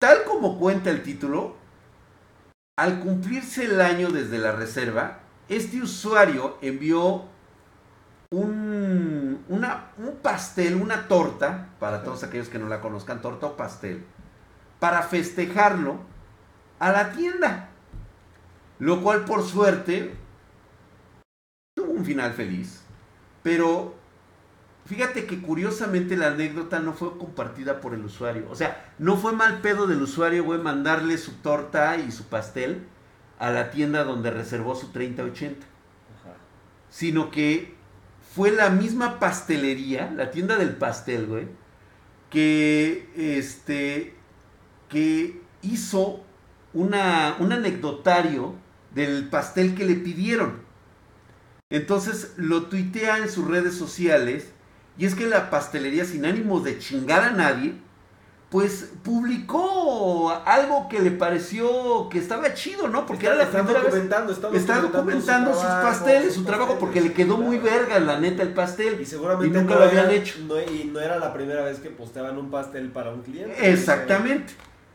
Tal 0.00 0.24
como 0.24 0.58
cuenta 0.58 0.90
el 0.90 1.02
título, 1.02 1.56
al 2.76 3.00
cumplirse 3.00 3.64
el 3.64 3.80
año 3.80 4.10
desde 4.10 4.38
la 4.38 4.52
reserva, 4.52 5.20
este 5.48 5.82
usuario 5.82 6.56
envió 6.62 7.24
un, 8.32 9.44
una- 9.48 9.90
un 9.98 10.16
pastel, 10.22 10.76
una 10.76 11.08
torta, 11.08 11.68
para 11.80 12.02
todos 12.04 12.22
aquellos 12.22 12.48
que 12.48 12.58
no 12.58 12.68
la 12.68 12.80
conozcan, 12.80 13.20
torta 13.20 13.46
o 13.46 13.56
pastel, 13.56 14.04
para 14.78 15.02
festejarlo 15.02 15.96
a 16.78 16.92
la 16.92 17.12
tienda. 17.12 17.68
Lo 18.78 19.02
cual 19.02 19.24
por 19.24 19.42
suerte 19.42 20.14
tuvo 21.74 21.92
un 21.92 22.04
final 22.04 22.32
feliz. 22.32 22.82
Pero 23.42 23.94
fíjate 24.86 25.26
que 25.26 25.42
curiosamente 25.42 26.16
la 26.16 26.28
anécdota 26.28 26.78
no 26.78 26.92
fue 26.94 27.18
compartida 27.18 27.80
por 27.80 27.94
el 27.94 28.04
usuario. 28.04 28.46
O 28.50 28.54
sea, 28.54 28.94
no 28.98 29.16
fue 29.16 29.32
mal 29.32 29.60
pedo 29.60 29.86
del 29.86 30.00
usuario, 30.02 30.44
güey, 30.44 30.60
mandarle 30.60 31.18
su 31.18 31.32
torta 31.42 31.96
y 31.96 32.10
su 32.12 32.24
pastel 32.24 32.86
a 33.38 33.50
la 33.50 33.70
tienda 33.70 34.04
donde 34.04 34.30
reservó 34.30 34.74
su 34.76 34.92
3080. 34.92 35.66
Ajá. 36.20 36.36
Sino 36.88 37.30
que 37.30 37.76
fue 38.34 38.50
la 38.52 38.70
misma 38.70 39.18
pastelería, 39.18 40.10
la 40.10 40.30
tienda 40.30 40.56
del 40.56 40.76
pastel, 40.76 41.26
güey, 41.26 41.46
que 42.30 43.08
este 43.16 44.14
que 44.88 45.40
hizo 45.62 46.24
una, 46.72 47.36
un 47.38 47.52
anecdotario 47.52 48.54
del 48.94 49.28
pastel 49.28 49.74
que 49.74 49.84
le 49.84 49.94
pidieron. 49.94 50.62
Entonces 51.70 52.32
lo 52.36 52.64
tuitea 52.64 53.18
en 53.18 53.30
sus 53.30 53.46
redes 53.46 53.74
sociales 53.74 54.48
y 54.98 55.06
es 55.06 55.14
que 55.14 55.26
la 55.26 55.50
pastelería 55.50 56.04
sin 56.04 56.24
ánimos 56.24 56.64
de 56.64 56.78
chingar 56.78 57.22
a 57.22 57.30
nadie, 57.30 57.74
pues 58.50 58.90
publicó 59.04 60.30
algo 60.44 60.88
que 60.88 60.98
le 60.98 61.12
pareció 61.12 62.08
que 62.10 62.18
estaba 62.18 62.52
chido, 62.52 62.88
¿no? 62.88 63.06
Porque 63.06 63.26
era 63.26 63.36
la 63.36 63.46
primera 63.46 63.74
vez 63.80 63.84
documentando, 63.84 64.32
está 64.32 64.48
está 64.52 64.80
documentando 64.80 65.52
sus 65.52 65.60
trabajo, 65.62 65.86
pasteles, 65.88 66.34
su 66.34 66.44
trabajo, 66.44 66.76
porque 66.80 67.00
le 67.00 67.12
quedó 67.12 67.36
muy 67.36 67.58
verga, 67.58 68.00
la 68.00 68.18
neta, 68.18 68.42
el 68.42 68.52
pastel. 68.52 69.00
Y 69.00 69.06
seguramente 69.06 69.56
Y 69.56 69.60
nunca 69.60 69.74
no 69.74 69.80
lo 69.80 69.86
habían 69.86 70.06
era- 70.06 70.14
hecho. 70.14 70.38
no- 70.46 70.60
y 70.60 70.90
no 70.92 70.98
era 71.00 71.18
la 71.18 71.32
primera 71.32 71.62
vez 71.62 71.78
que 71.78 71.90
posteaban 71.90 72.38
un 72.38 72.50
pastel 72.50 72.90
para 72.90 73.10
un 73.12 73.22
cliente. 73.22 73.70
Exactamente. 73.70 74.52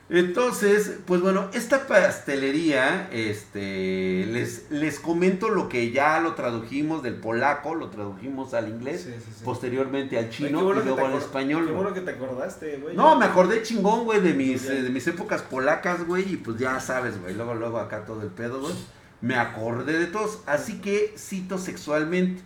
Entonces, 0.08 1.00
pues 1.08 1.20
bueno, 1.22 1.50
esta 1.54 1.88
pastelería, 1.88 3.10
este, 3.12 4.28
les, 4.28 4.70
les 4.70 5.00
comento 5.00 5.50
lo 5.50 5.68
que 5.68 5.90
ya 5.92 6.20
lo 6.20 6.36
tradujimos 6.36 7.02
del 7.02 7.16
polaco, 7.16 7.74
lo 7.74 7.90
tradujimos 7.90 8.54
al 8.54 8.70
inglés, 8.70 9.02
Sí, 9.02 9.14
sí, 9.18 9.32
sí. 9.40 9.44
posteriormente 9.44 10.20
al 10.20 10.30
chino 10.30 10.64
bueno 10.64 10.82
y 10.82 10.86
luego 10.86 11.08
al 11.08 11.14
español. 11.14 11.66
Qué 11.66 11.74
bueno 11.74 11.94
que 11.94 12.02
te 12.02 12.12
acordaste, 12.12 12.78
güey. 12.78 12.96
No, 12.96 13.18
me 13.18 13.26
acordé 13.26 13.64
chingón, 13.64 14.04
güey, 14.04 14.20
de 14.22 14.34
mis, 14.36 14.66
eh, 14.70 14.84
de 14.84 14.90
mis 14.92 15.08
épocas 15.08 15.42
polacas, 15.42 16.06
güey, 16.06 16.34
y 16.34 16.38
pues 16.38 16.58
ya 16.60 16.80
sabes, 16.80 17.20
güey, 17.20 17.34
luego, 17.34 17.56
luego 17.56 17.80
acá 17.80 18.06
todo 18.06 18.22
el 18.22 18.30
pedo, 18.30 18.62
güey. 18.62 18.74
Me 19.22 19.36
acordé 19.36 19.98
de 19.98 20.06
todos, 20.06 20.42
así 20.46 20.82
que 20.82 21.16
cito 21.18 21.58
sexualmente. 21.58 22.44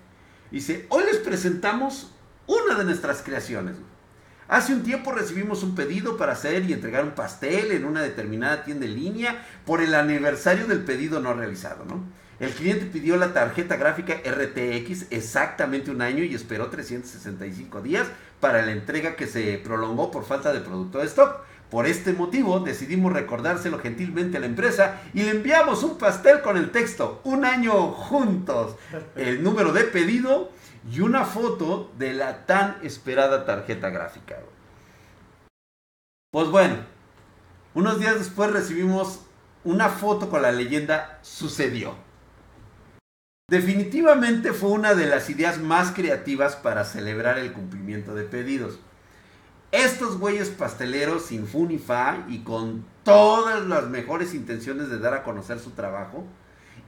Dice, 0.49 0.85
hoy 0.89 1.03
les 1.11 1.17
presentamos 1.17 2.11
una 2.47 2.75
de 2.75 2.85
nuestras 2.85 3.21
creaciones, 3.21 3.75
güey. 3.75 3.88
Hace 4.49 4.73
un 4.73 4.81
tiempo 4.81 5.11
recibimos 5.11 5.61
un 5.61 5.75
pedido 5.75 6.17
para 6.17 6.31
hacer 6.31 6.67
y 6.67 6.73
entregar 6.73 7.03
un 7.03 7.11
pastel 7.11 7.71
en 7.71 7.85
una 7.85 8.01
determinada 8.01 8.63
tienda 8.63 8.87
en 8.87 8.95
línea 8.95 9.45
por 9.63 9.79
el 9.79 9.93
aniversario 9.93 10.65
del 10.65 10.79
pedido 10.79 11.19
no 11.19 11.35
realizado. 11.35 11.85
El 12.39 12.49
cliente 12.49 12.87
pidió 12.87 13.15
la 13.17 13.31
tarjeta 13.31 13.75
gráfica 13.75 14.15
RTX 14.15 15.11
exactamente 15.11 15.91
un 15.91 16.01
año 16.01 16.23
y 16.23 16.33
esperó 16.33 16.65
365 16.69 17.81
días 17.81 18.07
para 18.39 18.65
la 18.65 18.71
entrega 18.71 19.15
que 19.15 19.27
se 19.27 19.59
prolongó 19.63 20.09
por 20.09 20.25
falta 20.25 20.51
de 20.51 20.61
producto 20.61 20.97
de 20.97 21.05
stock. 21.05 21.41
Por 21.69 21.85
este 21.85 22.13
motivo 22.13 22.59
decidimos 22.59 23.13
recordárselo 23.13 23.77
gentilmente 23.77 24.37
a 24.37 24.39
la 24.39 24.47
empresa 24.47 24.99
y 25.13 25.21
le 25.21 25.29
enviamos 25.29 25.83
un 25.83 25.99
pastel 25.99 26.41
con 26.41 26.57
el 26.57 26.71
texto 26.71 27.21
un 27.23 27.45
año 27.45 27.91
juntos, 27.91 28.77
el 29.15 29.43
número 29.43 29.73
de 29.73 29.83
pedido 29.83 30.49
y 30.91 31.01
una 31.01 31.25
foto 31.25 31.91
de 31.97 32.13
la 32.13 32.45
tan 32.45 32.77
esperada 32.83 33.45
tarjeta 33.45 33.89
gráfica. 33.89 34.37
Pues 36.31 36.49
bueno, 36.49 36.77
unos 37.73 37.99
días 37.99 38.17
después 38.17 38.51
recibimos 38.51 39.21
una 39.63 39.89
foto 39.89 40.29
con 40.29 40.41
la 40.41 40.51
leyenda 40.51 41.19
sucedió. 41.21 41.95
Definitivamente 43.49 44.53
fue 44.53 44.69
una 44.69 44.93
de 44.93 45.07
las 45.07 45.29
ideas 45.29 45.59
más 45.59 45.91
creativas 45.91 46.55
para 46.55 46.85
celebrar 46.85 47.37
el 47.39 47.51
cumplimiento 47.51 48.13
de 48.13 48.23
pedidos. 48.23 48.79
Estos 49.71 50.17
güeyes 50.17 50.49
pasteleros 50.49 51.25
sin 51.25 51.47
fu 51.47 51.65
ni 51.65 51.77
fa 51.77 52.25
y 52.27 52.39
con 52.39 52.85
todas 53.03 53.65
las 53.65 53.87
mejores 53.87 54.33
intenciones 54.33 54.89
de 54.89 54.99
dar 54.99 55.13
a 55.13 55.23
conocer 55.23 55.59
su 55.59 55.71
trabajo, 55.71 56.25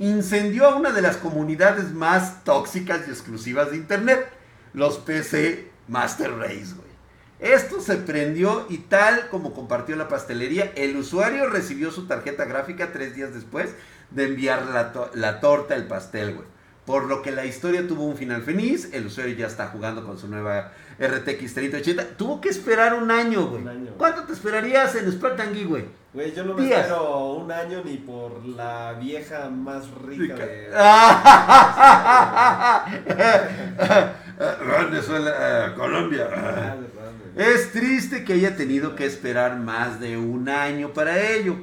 incendió 0.02 0.66
a 0.68 0.76
una 0.76 0.92
de 0.92 1.02
las 1.04 1.18
comunidades 1.18 1.94
más 1.94 2.44
tóxicas 2.44 3.02
y 3.08 3.12
exclusivas 3.12 3.70
de 3.70 3.78
Internet, 3.78 4.28
los 4.74 4.98
PC 4.98 5.70
Master 5.88 6.36
Race, 6.38 6.74
güey. 6.76 6.92
Esto 7.40 7.80
se 7.82 7.98
prendió 7.98 8.66
y 8.70 8.80
tal 8.80 9.30
como 9.30 9.54
compartió 9.54 9.96
la 9.96 10.08
pastelería, 10.08 10.72
el 10.76 10.98
usuario 10.98 11.50
recibió 11.50 11.92
su 11.92 12.08
tarjeta 12.08 12.46
gráfica 12.46 12.92
tres 12.92 13.16
días 13.16 13.34
después 13.34 13.72
de 14.10 14.26
enviar 14.26 14.66
la, 14.68 14.92
la 15.14 15.40
torta, 15.40 15.76
el 15.76 15.86
pastel, 15.88 16.36
güey. 16.36 16.48
Por 16.86 17.06
lo 17.06 17.22
que 17.22 17.32
la 17.32 17.46
historia 17.46 17.88
tuvo 17.88 18.06
un 18.06 18.18
final 18.18 18.42
feliz, 18.42 18.90
el 18.92 19.06
usuario 19.06 19.36
ya 19.36 19.48
está 19.48 19.68
jugando 19.68 20.04
con 20.06 20.18
su 20.18 20.28
nueva 20.28 20.74
RTX 21.00 21.54
3080. 21.54 22.18
Tuvo 22.18 22.42
que 22.42 22.50
esperar 22.50 22.94
un 22.96 23.12
año, 23.12 23.48
güey. 23.48 23.62
Un 23.62 23.68
año. 23.70 23.92
¿Cuánto 23.98 24.24
te 24.24 24.34
esperarías 24.34 24.96
en 24.96 25.10
Spartan 25.12 25.54
Geek, 25.54 25.68
güey? 25.68 25.86
Güey, 26.14 26.34
yo 26.36 26.44
no 26.44 26.56
me 26.56 26.64
Días. 26.66 26.82
espero 26.82 27.34
un 27.36 27.52
año 27.52 27.82
ni 27.86 27.98
por 27.98 28.44
la 28.46 28.94
vieja 29.00 29.50
más 29.50 29.90
rica 30.06 30.36
de... 30.36 30.70
Venezuela, 34.90 35.32
eh, 35.40 35.74
Colombia. 35.76 36.28
Ah, 36.34 36.76
de 36.76 36.82
verdad, 36.82 37.12
güey. 37.36 37.48
Es 37.54 37.72
triste 37.72 38.24
que 38.24 38.34
haya 38.34 38.56
tenido 38.58 38.96
que 38.96 39.06
esperar 39.06 39.56
más 39.58 40.00
de 40.00 40.18
un 40.18 40.50
año 40.50 40.90
para 40.94 41.20
ello. 41.22 41.58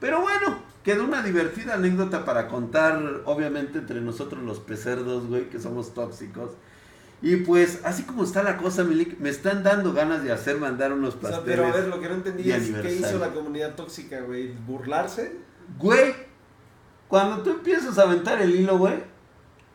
Pero 0.00 0.22
bueno, 0.22 0.62
quedó 0.82 1.04
una 1.04 1.22
divertida 1.22 1.74
anécdota 1.74 2.24
para 2.24 2.48
contar, 2.48 3.22
obviamente, 3.24 3.78
entre 3.78 4.00
nosotros 4.00 4.42
los 4.42 4.58
pecerdos, 4.60 5.26
güey, 5.28 5.48
que 5.48 5.58
somos 5.60 5.94
tóxicos. 5.94 6.50
Y 7.20 7.36
pues, 7.36 7.80
así 7.84 8.02
como 8.02 8.24
está 8.24 8.42
la 8.42 8.56
cosa, 8.56 8.82
Milik, 8.82 9.18
me 9.20 9.28
están 9.28 9.62
dando 9.62 9.92
ganas 9.92 10.24
de 10.24 10.32
hacer 10.32 10.58
mandar 10.58 10.92
unos 10.92 11.14
O 11.14 11.20
sea, 11.20 11.30
pasteles. 11.30 11.44
pero 11.56 11.66
a 11.68 11.72
ver, 11.72 11.86
lo 11.86 12.00
que 12.00 12.08
no 12.08 12.14
entendí 12.16 12.50
es 12.50 12.70
qué 12.82 12.94
hizo 12.94 13.18
la 13.18 13.28
comunidad 13.28 13.76
tóxica, 13.76 14.20
güey. 14.22 14.52
¿Burlarse? 14.66 15.36
Güey, 15.78 16.14
cuando 17.06 17.42
tú 17.42 17.50
empiezas 17.50 17.96
a 17.98 18.02
aventar 18.02 18.42
el 18.42 18.54
hilo, 18.56 18.76
güey, 18.76 18.94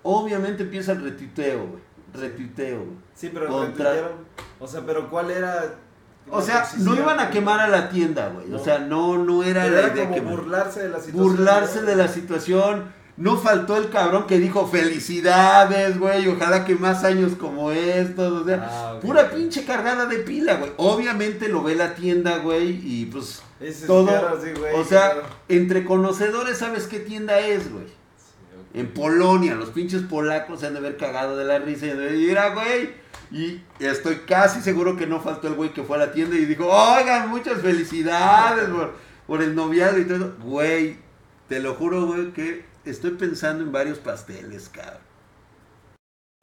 obviamente 0.04 0.64
empieza 0.64 0.92
el 0.92 1.04
retuiteo, 1.04 1.68
güey. 1.68 1.82
Retuiteo, 2.14 2.80
güey. 2.80 2.98
Sí, 3.16 3.30
pero 3.34 3.48
Contra- 3.48 3.92
retuitearon. 3.92 4.26
O 4.60 4.68
sea, 4.68 4.86
pero 4.86 5.10
¿cuál 5.10 5.32
era? 5.32 5.76
O 6.30 6.42
sea, 6.42 6.68
no 6.80 6.94
iban 6.96 7.20
a 7.20 7.30
quemar 7.30 7.60
a 7.60 7.68
la 7.68 7.90
tienda, 7.90 8.30
güey. 8.34 8.54
O 8.54 8.60
sea, 8.64 8.80
no, 8.80 9.18
no 9.18 9.44
era 9.44 9.64
Pero 9.64 9.74
la 9.76 9.80
era 9.82 9.94
idea 9.94 10.04
como 10.04 10.16
que 10.16 10.22
burlarse 10.22 10.84
de 10.84 10.90
la 10.90 11.00
situación. 11.00 11.24
burlarse 11.24 11.80
¿no? 11.82 11.86
de 11.88 11.96
la 11.96 12.08
situación. 12.08 12.98
No 13.18 13.36
faltó 13.38 13.78
el 13.78 13.90
cabrón 13.90 14.28
que 14.28 14.38
dijo 14.38 14.68
felicidades, 14.68 15.98
güey. 16.00 16.28
Ojalá 16.28 16.66
que 16.66 16.76
más 16.76 17.04
años 17.04 17.34
como 17.40 17.72
estos. 17.72 18.42
O 18.42 18.46
sea, 18.46 18.68
Ah, 18.70 19.00
pura 19.02 19.30
pinche 19.32 19.66
cargada 19.66 20.06
de 20.06 20.18
pila, 20.20 20.56
güey. 20.56 20.72
Obviamente 20.78 21.48
lo 21.48 21.64
ve 21.64 21.76
la 21.76 21.96
tienda, 21.96 22.38
güey. 22.38 22.80
Y 22.84 23.06
pues 23.08 23.42
Ese 23.60 23.88
todo. 23.88 24.06
claro, 24.08 24.40
sí, 24.44 24.52
güey, 24.60 24.76
o 24.76 24.84
sea, 24.84 25.14
claro. 25.14 25.28
entre 25.50 25.84
conocedores, 25.86 26.58
¿sabes 26.60 26.86
qué 26.88 27.00
tienda 27.00 27.40
es, 27.40 27.72
güey? 27.72 27.86
En 28.78 28.94
Polonia, 28.94 29.56
los 29.56 29.70
pinches 29.70 30.04
polacos 30.04 30.60
se 30.60 30.68
han 30.68 30.74
de 30.74 30.80
haber 30.80 30.98
cagado 30.98 31.36
de 31.36 31.46
la 31.46 31.58
risa 31.58 31.88
y 31.88 31.90
han 31.90 31.98
de 31.98 32.12
mira, 32.12 32.54
güey. 32.54 32.92
Y 33.32 33.62
estoy 33.80 34.18
casi 34.18 34.62
seguro 34.62 34.96
que 34.96 35.08
no 35.08 35.20
faltó 35.20 35.48
el 35.48 35.56
güey 35.56 35.74
que 35.74 35.82
fue 35.82 35.98
a 35.98 36.06
la 36.06 36.12
tienda 36.12 36.36
y 36.36 36.46
dijo, 36.46 36.68
oigan, 36.68 37.30
muchas 37.30 37.60
felicidades 37.62 38.70
por, 38.70 38.94
por 39.26 39.42
el 39.42 39.56
noviado 39.56 39.98
y 39.98 40.06
todo 40.06 40.18
eso. 40.18 40.36
Güey, 40.44 40.98
te 41.50 41.60
lo 41.60 41.74
juro, 41.74 42.06
güey, 42.06 42.32
que 42.34 42.66
estoy 42.86 43.12
pensando 43.12 43.64
en 43.64 43.72
varios 43.72 43.98
pasteles, 43.98 44.70
cabrón. 44.70 45.02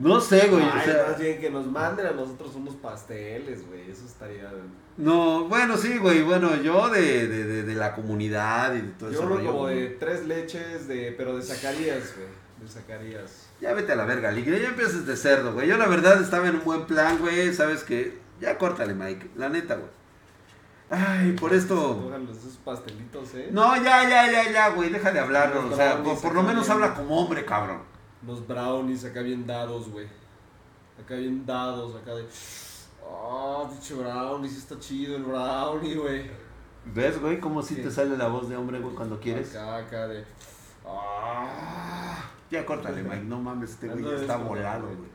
No 0.03 0.21
sé, 0.21 0.49
güey, 0.49 0.65
o 0.65 0.85
sea, 0.85 1.07
más 1.11 1.21
bien 1.21 1.41
que 1.41 1.51
nos 1.51 1.67
manden 1.67 2.07
a 2.07 2.11
nosotros 2.11 2.57
unos 2.57 2.75
pasteles, 2.75 3.65
güey. 3.69 3.89
Eso 3.89 4.05
estaría. 4.07 4.51
No, 4.97 5.45
bueno, 5.49 5.77
sí, 5.77 5.99
güey, 5.99 6.23
bueno, 6.23 6.55
yo 6.63 6.89
de, 6.89 7.27
de, 7.29 7.45
de, 7.45 7.63
de 7.65 7.75
la 7.75 7.95
comunidad 7.95 8.75
y 8.75 8.81
de 8.83 8.89
todo 8.93 9.11
Yo 9.11 9.19
eso. 9.21 9.27
uno 9.27 9.45
como 9.45 9.67
de 9.67 9.89
tres 9.99 10.27
leches, 10.27 10.87
de, 10.89 11.13
pero 11.17 11.37
de 11.37 11.43
Zacarías, 11.43 12.15
güey. 12.17 12.29
De 12.61 12.69
Zacarías. 12.69 13.47
Ya 13.61 13.73
vete 13.73 13.93
a 13.93 13.97
la 13.97 14.05
verga, 14.05 14.31
Ligue. 14.31 14.61
Ya 14.61 14.69
empiezas 14.69 15.07
de 15.07 15.17
cerdo, 15.17 15.53
güey. 15.55 15.67
Yo 15.69 15.77
la 15.79 15.87
verdad 15.87 16.21
estaba 16.21 16.49
en 16.49 16.57
un 16.57 16.65
buen 16.65 16.87
plan, 16.87 17.19
güey. 17.19 17.53
¿Sabes 17.55 17.83
qué? 17.85 18.19
Ya 18.41 18.59
córtale, 18.59 18.95
Mike. 18.95 19.31
La 19.37 19.49
neta, 19.49 19.77
güey. 19.77 19.89
Ay, 20.91 21.33
por 21.33 21.53
esto... 21.55 22.13
Esos 22.31 22.59
pastelitos, 22.59 23.35
¿eh? 23.35 23.49
No, 23.51 23.75
ya, 23.77 24.09
ya, 24.09 24.31
ya, 24.31 24.53
ya, 24.53 24.69
güey. 24.71 24.91
Deja 24.91 25.11
de 25.13 25.19
hablarlo. 25.19 25.63
Los 25.63 25.73
O 25.73 25.77
sea, 25.77 26.03
por, 26.03 26.21
por 26.21 26.35
lo 26.35 26.43
menos 26.43 26.67
bien. 26.67 26.73
habla 26.73 26.95
como 26.95 27.21
hombre, 27.21 27.45
cabrón. 27.45 27.81
Los 28.27 28.47
brownies 28.47 29.05
acá 29.05 29.23
bien 29.23 29.47
dados, 29.47 29.89
güey. 29.89 30.07
Acá 31.03 31.15
bien 31.17 31.45
dados, 31.47 31.97
acá 31.97 32.15
de. 32.15 32.25
Ah, 33.07 33.65
pinche 33.69 33.95
brownie, 33.95 34.49
sí 34.49 34.59
está 34.59 34.79
chido 34.79 35.17
el 35.17 35.25
brownie, 35.25 35.95
güey. 35.97 36.31
¿Ves, 36.87 37.21
güey? 37.21 37.41
Cómo 37.41 37.63
si 37.63 37.77
Sí. 37.77 37.83
te 37.83 37.91
sale 37.91 38.17
la 38.17 38.29
voz 38.29 38.49
de 38.49 38.57
hombre, 38.57 38.79
güey, 38.81 38.95
cuando 38.95 39.19
quieres? 39.21 39.55
Acá, 39.57 39.77
acá 39.79 40.09
de. 40.09 40.25
Ah. 40.87 42.31
Ya 42.51 42.65
córtale, 42.67 43.03
Mike. 43.03 43.25
No 43.25 43.41
mames, 43.41 43.71
este 43.71 43.89
güey 43.89 44.05
ya 44.05 44.17
está 44.17 44.37
volado, 44.37 44.87
güey. 44.87 45.09